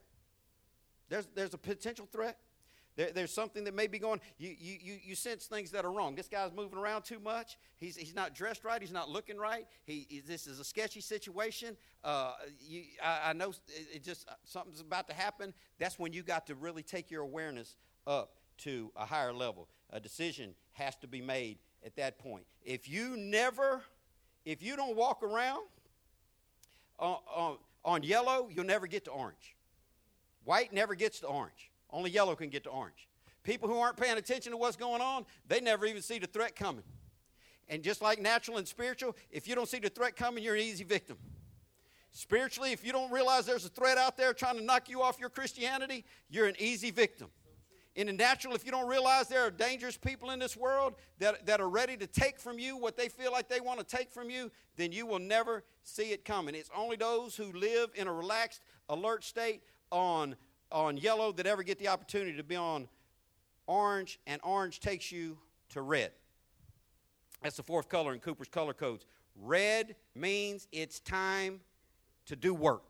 [1.10, 2.38] There's, there's a potential threat.
[2.98, 4.20] There, there's something that may be going.
[4.39, 6.16] You, you, you, sense things that are wrong.
[6.16, 7.58] This guy's moving around too much.
[7.78, 8.82] He's, he's not dressed right.
[8.82, 9.68] He's not looking right.
[9.86, 11.78] He, he this is a sketchy situation.
[12.04, 15.54] Uh, you, I, I know it, it just uh, something's about to happen.
[15.80, 17.78] That's when you got to really take your awareness
[18.08, 19.70] up to a higher level.
[19.91, 22.45] A decision has to be made at that point.
[22.66, 23.84] If you never,
[24.43, 25.68] if you don't walk around
[26.98, 29.56] on, on, on yellow, you'll never get to orange.
[30.45, 31.70] White never gets to orange.
[31.92, 33.08] Only yellow can get to orange.
[33.44, 36.56] People who aren't paying attention to what's going on, they never even see the threat
[36.56, 36.84] coming.
[37.70, 40.62] And just like natural and spiritual, if you don't see the threat coming, you're an
[40.62, 41.18] easy victim.
[42.12, 45.20] Spiritually, if you don't realize there's a threat out there trying to knock you off
[45.20, 47.28] your Christianity, you're an easy victim.
[47.96, 51.46] In the natural, if you don't realize there are dangerous people in this world that,
[51.48, 54.12] that are ready to take from you what they feel like they want to take
[54.12, 56.54] from you, then you will never see it coming.
[56.54, 60.36] It's only those who live in a relaxed, alert state on
[60.72, 62.88] on yellow that ever get the opportunity to be on
[63.68, 65.38] orange, and orange takes you
[65.70, 66.11] to red.
[67.43, 69.05] That's the fourth color in Cooper's color codes.
[69.36, 71.59] Red means it's time
[72.26, 72.84] to do work.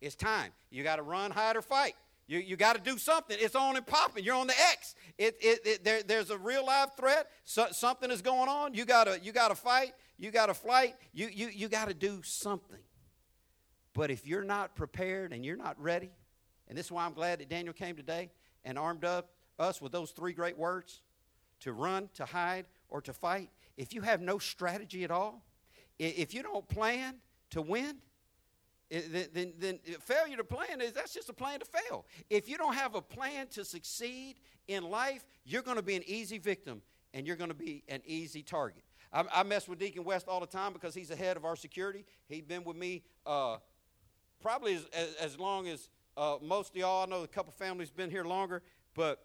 [0.00, 0.52] It's time.
[0.70, 1.94] You got to run, hide, or fight.
[2.26, 3.36] You, you got to do something.
[3.40, 4.22] It's on and popping.
[4.22, 4.94] You're on the X.
[5.16, 7.30] It, it, it, there, there's a real live threat.
[7.44, 8.74] So, something is going on.
[8.74, 9.94] You got to you gotta fight.
[10.18, 10.96] You got to flight.
[11.12, 12.80] You, you, you got to do something.
[13.94, 16.10] But if you're not prepared and you're not ready,
[16.68, 18.30] and this is why I'm glad that Daniel came today
[18.64, 21.02] and armed up us with those three great words
[21.60, 23.50] to run, to hide, or to fight.
[23.76, 25.44] If you have no strategy at all,
[25.98, 27.16] if you don't plan
[27.50, 27.96] to win,
[28.90, 32.06] then, then, failure to plan is that's just a plan to fail.
[32.30, 36.04] If you don't have a plan to succeed in life, you're going to be an
[36.06, 38.82] easy victim and you're going to be an easy target.
[39.12, 41.56] I, I, mess with Deacon West all the time because he's the head of our
[41.56, 42.04] security.
[42.28, 43.56] He's been with me uh,
[44.40, 45.88] probably as, as, as, long as
[46.18, 47.04] uh, most of y'all.
[47.04, 48.62] I know a couple families been here longer,
[48.94, 49.24] but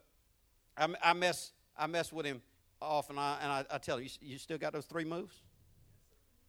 [0.78, 2.42] I, I, mess I mess with him
[2.82, 3.18] often.
[3.18, 5.42] I, and I, I tell him, you, you still got those three moves?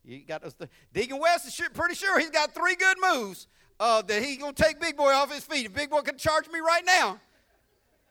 [0.05, 0.55] You got those.
[0.55, 3.47] Th- Deacon West is pretty sure he's got three good moves
[3.81, 5.65] uh, that he's gonna take Big Boy off his feet.
[5.65, 7.19] If Big Boy can charge me right now,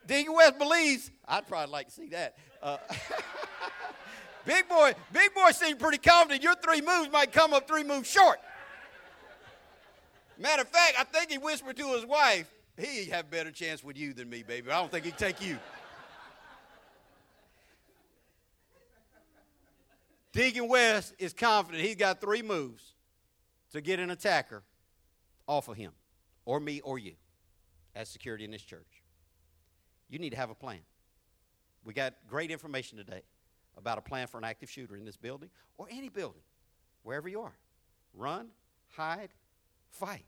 [0.08, 1.12] Deacon West believes.
[1.28, 2.36] I'd probably like to see that.
[2.64, 2.78] Uh,
[4.46, 6.44] Big Boy, Big Boy seemed pretty confident.
[6.44, 8.40] Your three moves might come up three moves short.
[10.44, 13.96] Matter of fact, I think he whispered to his wife, "He'd have better chance with
[13.96, 14.70] you than me, baby.
[14.70, 15.58] I don't think he'd take you."
[20.34, 22.94] Deacon West is confident he's got three moves
[23.72, 24.66] to get an attacker
[25.48, 25.94] off of him,
[26.44, 27.16] or me, or you,
[27.96, 29.02] as security in this church.
[30.10, 30.84] You need to have a plan.
[31.86, 33.24] We got great information today
[33.78, 36.44] about a plan for an active shooter in this building or any building,
[37.04, 37.58] wherever you are.
[38.14, 38.52] Run,
[38.90, 39.34] hide,
[39.90, 40.26] fight.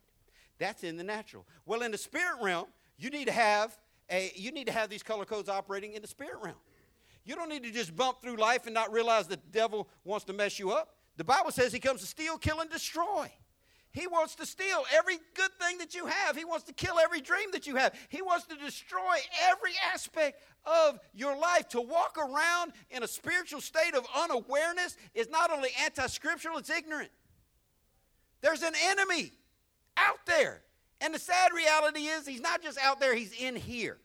[0.58, 1.45] That's in the natural.
[1.66, 3.78] Well, in the spirit realm, you need to have
[4.10, 6.56] a you need to have these color codes operating in the spirit realm.
[7.26, 10.26] You don't need to just bump through life and not realize that the devil wants
[10.26, 10.95] to mess you up.
[11.18, 13.32] The Bible says he comes to steal, kill, and destroy.
[13.91, 16.36] He wants to steal every good thing that you have.
[16.36, 17.97] He wants to kill every dream that you have.
[18.10, 19.16] He wants to destroy
[19.49, 21.70] every aspect of your life.
[21.70, 26.70] To walk around in a spiritual state of unawareness is not only anti scriptural, it's
[26.70, 27.10] ignorant.
[28.41, 29.32] There's an enemy
[29.98, 30.62] out there.
[31.02, 33.98] And the sad reality is, he's not just out there, he's in here.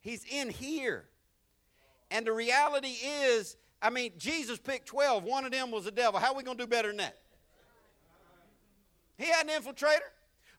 [0.00, 1.04] He's in here.
[2.10, 5.24] And the reality is, I mean, Jesus picked 12.
[5.24, 6.20] One of them was the devil.
[6.20, 7.18] How are we going to do better than that?
[9.16, 10.00] He had an infiltrator.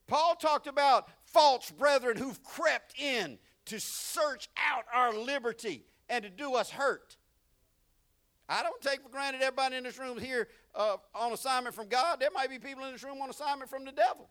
[0.08, 6.30] Paul talked about false brethren who've crept in to search out our liberty and to
[6.30, 7.18] do us hurt.
[8.50, 12.20] I don't take for granted everybody in this room here uh, on assignment from God.
[12.20, 14.30] There might be people in this room on assignment from the devil.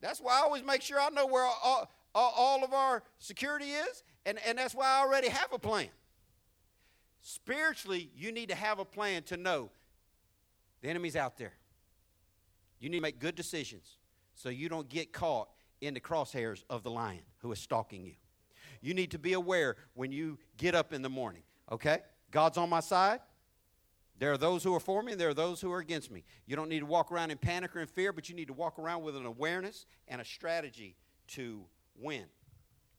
[0.00, 4.02] That's why I always make sure I know where all, all of our security is,
[4.24, 5.88] and, and that's why I already have a plan.
[7.22, 9.70] Spiritually, you need to have a plan to know
[10.80, 11.52] the enemy's out there.
[12.78, 13.98] You need to make good decisions
[14.34, 15.48] so you don't get caught
[15.82, 18.14] in the crosshairs of the lion who is stalking you.
[18.80, 21.98] You need to be aware when you get up in the morning, okay?
[22.30, 23.20] God's on my side.
[24.20, 26.24] There are those who are for me, and there are those who are against me.
[26.46, 28.52] You don't need to walk around in panic or in fear, but you need to
[28.52, 30.94] walk around with an awareness and a strategy
[31.28, 31.64] to
[31.98, 32.26] win.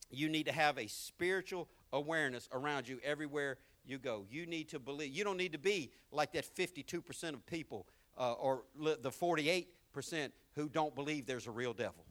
[0.10, 4.26] You need to have a spiritual awareness around you everywhere you go.
[4.32, 5.16] You need to believe.
[5.16, 7.86] You don't need to be like that 52% of people
[8.18, 9.66] uh, or the 48%
[10.56, 12.04] who don't believe there's a real devil.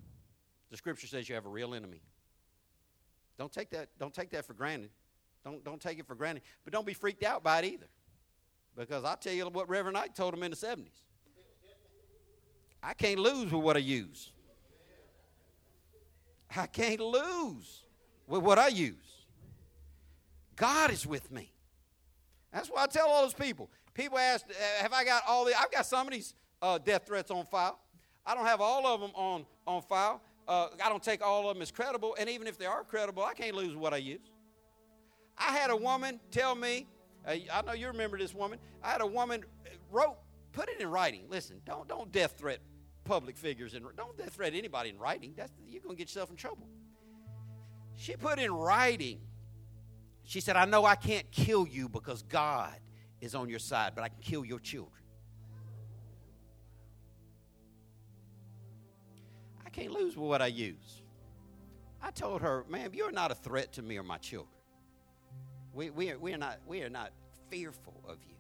[0.71, 2.01] The scripture says you have a real enemy.
[3.39, 4.91] Don't take that, don't take that for granted.
[5.45, 6.45] Don't, don't take it for granted.
[6.63, 7.89] But don't be freaked out by it either.
[8.77, 11.03] Because I'll tell you what Reverend Knight told him in the 70s.
[12.83, 14.33] I can't lose with what I use.
[16.57, 17.85] I can't lose
[18.27, 18.97] with what I use.
[20.57, 21.53] God is with me.
[22.53, 23.71] That's why I tell all those people.
[23.95, 27.07] People ask, uh, have I got all the, I've got some of these uh, death
[27.07, 27.79] threats on file.
[28.27, 30.21] I don't have all of them on, on file.
[30.47, 32.17] Uh, I don't take all of them as credible.
[32.19, 34.31] And even if they are credible, I can't lose what I use.
[35.39, 36.87] I had a woman tell me,
[37.27, 38.59] uh, I know you remember this woman.
[38.83, 40.17] I had a woman uh, wrote,
[40.53, 41.25] put it in writing.
[41.29, 42.61] Listen, don't, don't death threat
[43.05, 45.35] public figures and don't death threat anybody in writing.
[45.37, 46.69] That's, you're to get yourself in trouble.
[47.97, 49.21] She put in writing,
[50.25, 52.75] she said, I know I can't kill you because God
[53.21, 55.03] is on your side, but I can kill your children.
[59.67, 61.03] I can't lose with what I use.
[62.03, 64.60] I told her, ma'am, you're not a threat to me or my children.
[65.73, 67.13] We, we, are, we, are not, we are not
[67.49, 68.35] fearful of you.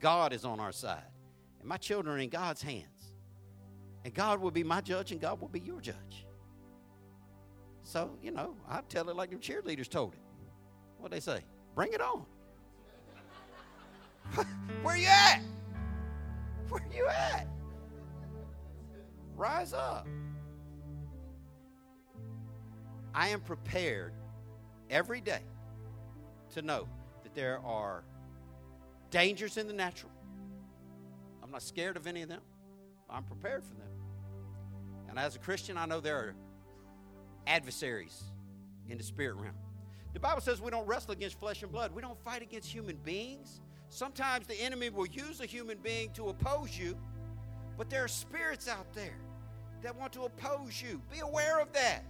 [0.00, 1.04] God is on our side,
[1.60, 3.12] and my children are in God's hands.
[4.04, 6.26] And God will be my judge and God will be your judge.
[7.82, 10.20] So, you know, I tell it like the cheerleaders told it.
[10.98, 11.40] What they say?
[11.74, 12.24] Bring it on.
[14.82, 15.40] Where you at?
[16.68, 17.46] Where you at?
[19.36, 20.06] Rise up.
[23.14, 24.12] I am prepared
[24.90, 25.42] every day
[26.54, 26.88] to know
[27.22, 28.02] that there are
[29.10, 30.10] dangers in the natural.
[31.42, 32.40] I'm not scared of any of them.
[33.10, 33.88] I'm prepared for them.
[35.08, 36.34] And as a Christian, I know there are
[37.46, 38.24] adversaries
[38.88, 39.54] in the spirit realm.
[40.12, 41.92] The Bible says we don't wrestle against flesh and blood.
[41.92, 43.60] We don't fight against human beings.
[43.88, 46.96] Sometimes the enemy will use a human being to oppose you,
[47.76, 49.18] but there are spirits out there
[49.82, 51.00] that want to oppose you.
[51.12, 52.04] Be aware of that.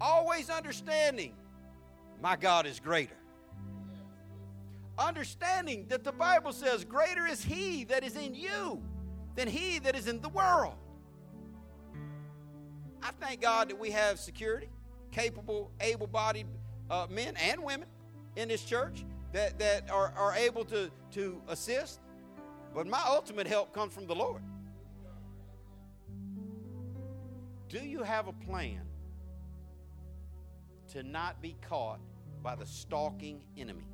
[0.00, 1.34] Always understanding
[2.22, 3.16] my God is greater.
[4.98, 8.82] Understanding that the Bible says, Greater is He that is in you
[9.34, 10.74] than He that is in the world.
[13.02, 14.68] I thank God that we have security,
[15.10, 16.46] capable, able bodied
[16.90, 17.88] uh, men and women
[18.36, 22.00] in this church that, that are, are able to, to assist.
[22.74, 24.42] But my ultimate help comes from the Lord.
[27.68, 28.82] Do you have a plan
[30.92, 32.00] to not be caught
[32.42, 33.84] by the stalking enemy?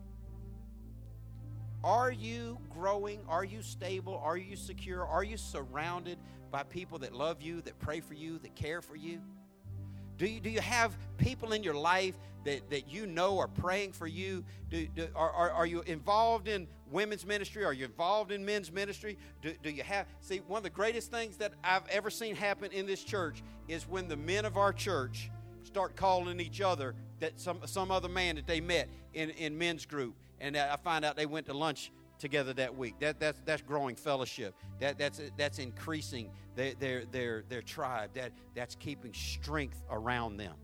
[1.85, 3.21] Are you growing?
[3.29, 4.21] Are you stable?
[4.23, 5.07] Are you secure?
[5.07, 6.19] Are you surrounded
[6.51, 9.21] by people that love you, that pray for you, that care for you?
[10.17, 13.93] Do you, do you have people in your life that, that you know are praying
[13.93, 14.45] for you?
[14.69, 17.65] Do, do, are, are, are you involved in women's ministry?
[17.65, 19.17] Are you involved in men's ministry?
[19.43, 22.73] Do, do you have, see, one of the greatest things that I've ever seen happen
[22.73, 25.31] in this church is when the men of our church
[25.63, 29.87] start calling each other that some, some other man that they met in, in men's
[29.87, 30.17] group.
[30.41, 32.95] And I find out they went to lunch together that week.
[33.01, 34.55] That, that's, that's growing fellowship.
[34.81, 38.11] That, that's, that's increasing their, their, their, their tribe.
[38.15, 40.55] That, that's keeping strength around them.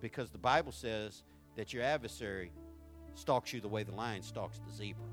[0.00, 1.22] Because the Bible says
[1.56, 2.52] that your adversary
[3.14, 5.04] stalks you the way the lion stalks the zebra.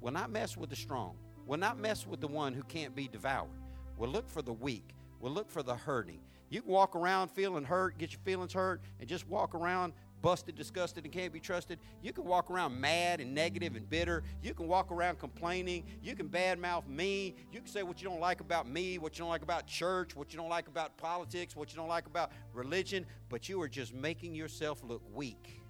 [0.00, 1.16] Will not mess with the strong.
[1.46, 3.50] Will not mess with the one who can't be devoured.
[3.96, 4.94] Will look for the weak.
[5.20, 6.20] Will look for the hurting.
[6.50, 9.92] You can walk around feeling hurt, get your feelings hurt, and just walk around
[10.24, 11.78] busted, disgusted, and can't be trusted.
[12.02, 14.22] You can walk around mad and negative and bitter.
[14.42, 15.84] You can walk around complaining.
[16.02, 17.34] You can badmouth me.
[17.52, 20.16] You can say what you don't like about me, what you don't like about church,
[20.16, 23.68] what you don't like about politics, what you don't like about religion, but you are
[23.68, 25.60] just making yourself look weak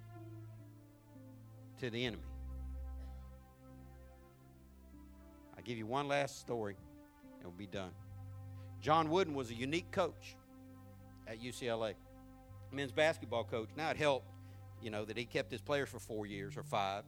[1.81, 2.23] to the enemy.
[5.57, 6.77] I'll give you one last story
[7.39, 7.91] and we'll be done.
[8.81, 10.37] John Wooden was a unique coach
[11.27, 11.95] at UCLA,
[12.71, 13.67] men's basketball coach.
[13.75, 14.29] Now it helped
[14.85, 17.05] you know, that he kept his players for four years or five.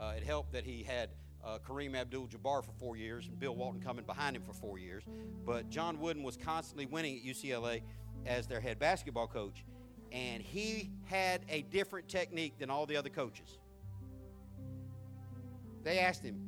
[0.00, 1.10] Uh, it helped that he had
[1.44, 5.04] uh, Kareem Abdul-Jabbar for four years and Bill Walton coming behind him for four years.
[5.44, 7.82] But John Wooden was constantly winning at UCLA
[8.24, 9.66] as their head basketball coach,
[10.10, 13.58] and he had a different technique than all the other coaches.
[15.84, 16.40] They asked him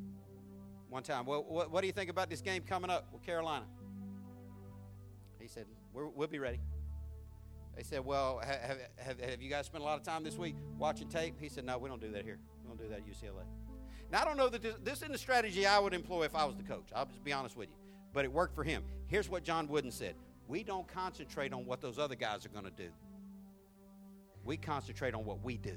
[0.89, 3.67] one time, "Well, what, what do you think about this game coming up with Carolina?"
[5.39, 6.59] He said, we will be ready."
[7.77, 10.57] They said, Well, have, have, have, you guys spent a lot of time this week
[10.79, 11.35] watching tape?
[11.41, 12.39] He said, No, we don't do that here.
[12.63, 13.45] We don't do that at UCLA.
[14.11, 16.45] Now, I don't know that this, this isn't a strategy I would employ if I
[16.45, 16.89] was the coach.
[16.95, 17.77] I'll just be honest with you.
[18.13, 18.83] But it worked for him.
[19.07, 20.15] Here's what John Wooden said
[20.49, 22.91] We don't concentrate on what those other guys are going to do,
[24.45, 25.77] we concentrate on what we do,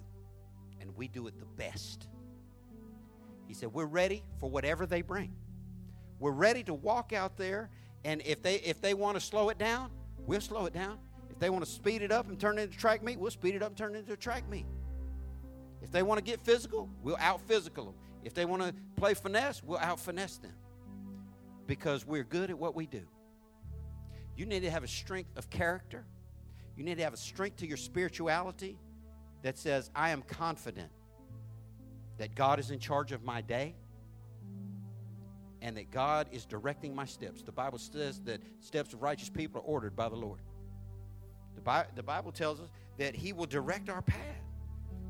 [0.82, 2.08] and we do it the best.
[3.48, 5.34] He said, We're ready for whatever they bring.
[6.20, 7.70] We're ready to walk out there,
[8.06, 9.92] and if they, if they want to slow it down,
[10.26, 10.98] we'll slow it down.
[11.34, 13.56] If they want to speed it up and turn it into track meet, we'll speed
[13.56, 14.68] it up and turn it into a track meet.
[15.82, 17.96] If they want to get physical, we'll out physical them.
[18.24, 20.54] If they want to play finesse, we'll out finesse them.
[21.66, 23.02] Because we're good at what we do.
[24.38, 26.06] You need to have a strength of character.
[26.78, 28.78] You need to have a strength to your spirituality
[29.42, 30.92] that says, I am confident
[32.20, 33.74] that God is in charge of my day
[35.64, 37.42] and that God is directing my steps.
[37.42, 40.40] The Bible says that steps of righteous people are ordered by the Lord.
[41.64, 44.20] The, Bi- the Bible tells us that He will direct our path.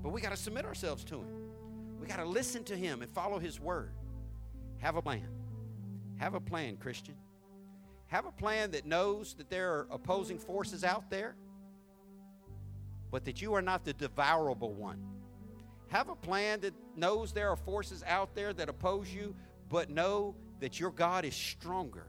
[0.04, 1.26] But we got to submit ourselves to Him.
[2.00, 3.90] We got to listen to Him and follow His word.
[4.78, 5.28] Have a plan.
[6.18, 7.16] Have a plan, Christian.
[8.06, 11.36] Have a plan that knows that there are opposing forces out there,
[13.10, 15.00] but that you are not the devourable one.
[15.88, 19.34] Have a plan that knows there are forces out there that oppose you,
[19.70, 22.06] but know that your God is stronger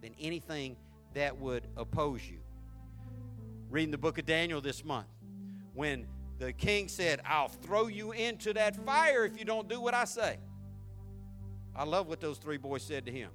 [0.00, 0.76] than anything
[1.12, 2.39] that would oppose you
[3.70, 5.06] reading the book of Daniel this month
[5.74, 6.06] when
[6.38, 10.04] the king said, I'll throw you into that fire if you don't do what I
[10.04, 10.38] say.
[11.74, 13.30] I love what those three boys said to him.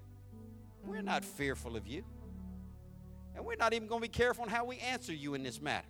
[0.85, 2.03] We're not fearful of you.
[3.35, 5.61] And we're not even going to be careful on how we answer you in this
[5.61, 5.87] matter.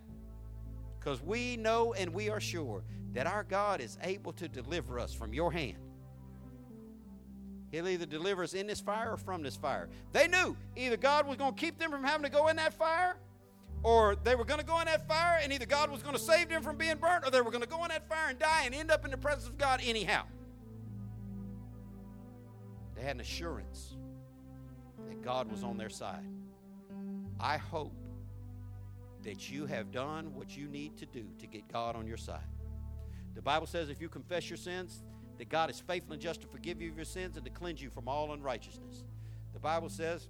[0.98, 2.84] Because we know and we are sure
[3.14, 5.78] that our God is able to deliver us from your hand.
[7.72, 9.88] He'll either deliver us in this fire or from this fire.
[10.12, 12.72] They knew either God was going to keep them from having to go in that
[12.72, 13.16] fire
[13.82, 16.20] or they were going to go in that fire and either God was going to
[16.20, 18.38] save them from being burnt or they were going to go in that fire and
[18.38, 20.24] die and end up in the presence of God anyhow.
[22.94, 23.96] They had an assurance
[25.08, 26.24] that God was on their side.
[27.38, 27.94] I hope
[29.22, 32.46] that you have done what you need to do to get God on your side.
[33.34, 35.02] The Bible says if you confess your sins,
[35.38, 37.82] that God is faithful and just to forgive you of your sins and to cleanse
[37.82, 39.04] you from all unrighteousness.
[39.52, 40.28] The Bible says,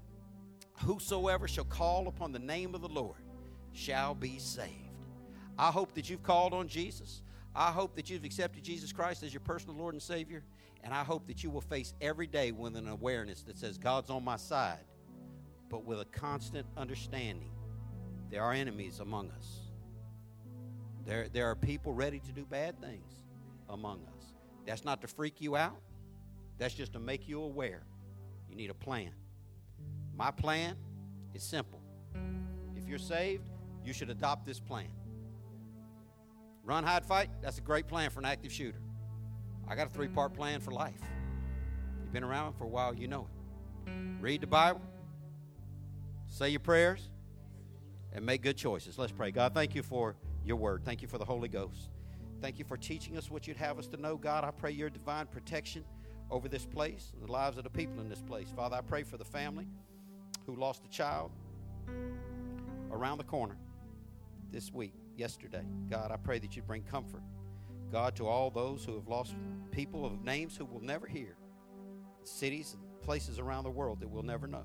[0.83, 3.17] Whosoever shall call upon the name of the Lord
[3.77, 4.73] shall be saved.
[5.59, 7.23] I hope that you've called on Jesus.
[7.55, 10.43] I hope that you've accepted Jesus Christ as your personal Lord and Savior.
[10.83, 14.11] And I hope that you will face every day with an awareness that says, God's
[14.11, 14.85] on my side,
[15.69, 17.51] but with a constant understanding
[18.31, 19.61] there are enemies among us.
[21.07, 23.23] There, there are people ready to do bad things
[23.69, 24.25] among us.
[24.67, 25.81] That's not to freak you out,
[26.59, 27.83] that's just to make you aware.
[28.49, 29.13] You need a plan.
[30.17, 30.77] My plan
[31.35, 31.81] is simple.
[32.77, 33.49] If you're saved,
[33.87, 34.89] you should adopt this plan.
[36.65, 38.81] Run, hide, fight, that's a great plan for an active shooter.
[39.69, 40.37] I got a three part mm.
[40.37, 41.01] plan for life.
[42.03, 43.29] You've been around for a while, you know
[43.87, 43.93] it.
[44.21, 44.83] Read the Bible,
[46.29, 47.11] say your prayers,
[48.13, 48.99] and make good choices.
[48.99, 49.31] Let's pray.
[49.31, 50.85] God, thank you for your word.
[50.85, 51.91] Thank you for the Holy Ghost.
[52.41, 54.17] Thank you for teaching us what you'd have us to know.
[54.17, 55.85] God, I pray your divine protection
[56.31, 58.49] over this place and the lives of the people in this place.
[58.55, 59.69] Father, I pray for the family
[60.47, 61.31] who lost a child
[62.91, 63.57] around the corner
[64.57, 65.67] this week, yesterday.
[65.91, 67.21] God, I pray that you'd bring comfort.
[67.93, 69.35] God, to all those who have lost
[69.71, 71.37] people of names who will never hear,
[72.25, 74.65] cities and places around the world that we'll never know.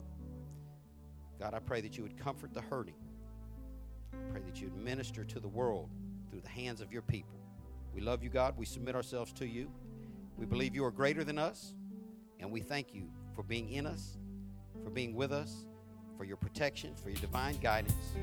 [1.42, 2.96] God, I pray that you would comfort the hurting.
[4.14, 5.90] I pray that you would minister to the world
[6.30, 7.36] through the hands of your people.
[7.94, 8.58] We love you, God.
[8.58, 9.70] We submit ourselves to you.
[10.38, 11.74] We believe you are greater than us,
[12.40, 14.18] and we thank you for being in us,
[14.86, 15.66] for being with us,
[16.18, 18.14] for your protection, for your divine guidance,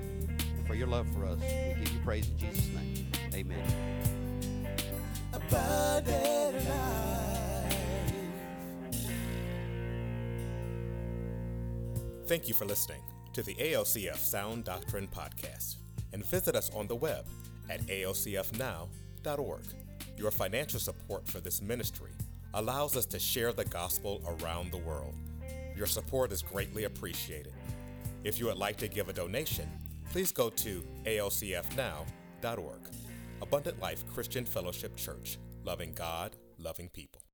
[0.68, 1.40] for your love for us.
[1.40, 3.10] We give you praise in Jesus' name.
[3.34, 3.64] Amen.
[5.32, 7.74] abundant life.
[12.26, 13.00] Thank you for listening
[13.32, 15.76] to the ALCF Sound Doctrine Podcast
[16.12, 17.24] and visit us on the web
[17.70, 19.64] at alcfnow.org.
[20.18, 22.12] Your financial support for this ministry
[22.52, 25.14] allows us to share the gospel around the world.
[25.74, 27.54] Your support is greatly appreciated.
[28.24, 29.68] If you would like to give a donation,
[30.11, 32.90] please go to alcfnow.org.
[33.40, 37.22] Abundant Life Christian Fellowship Church, loving God, loving people.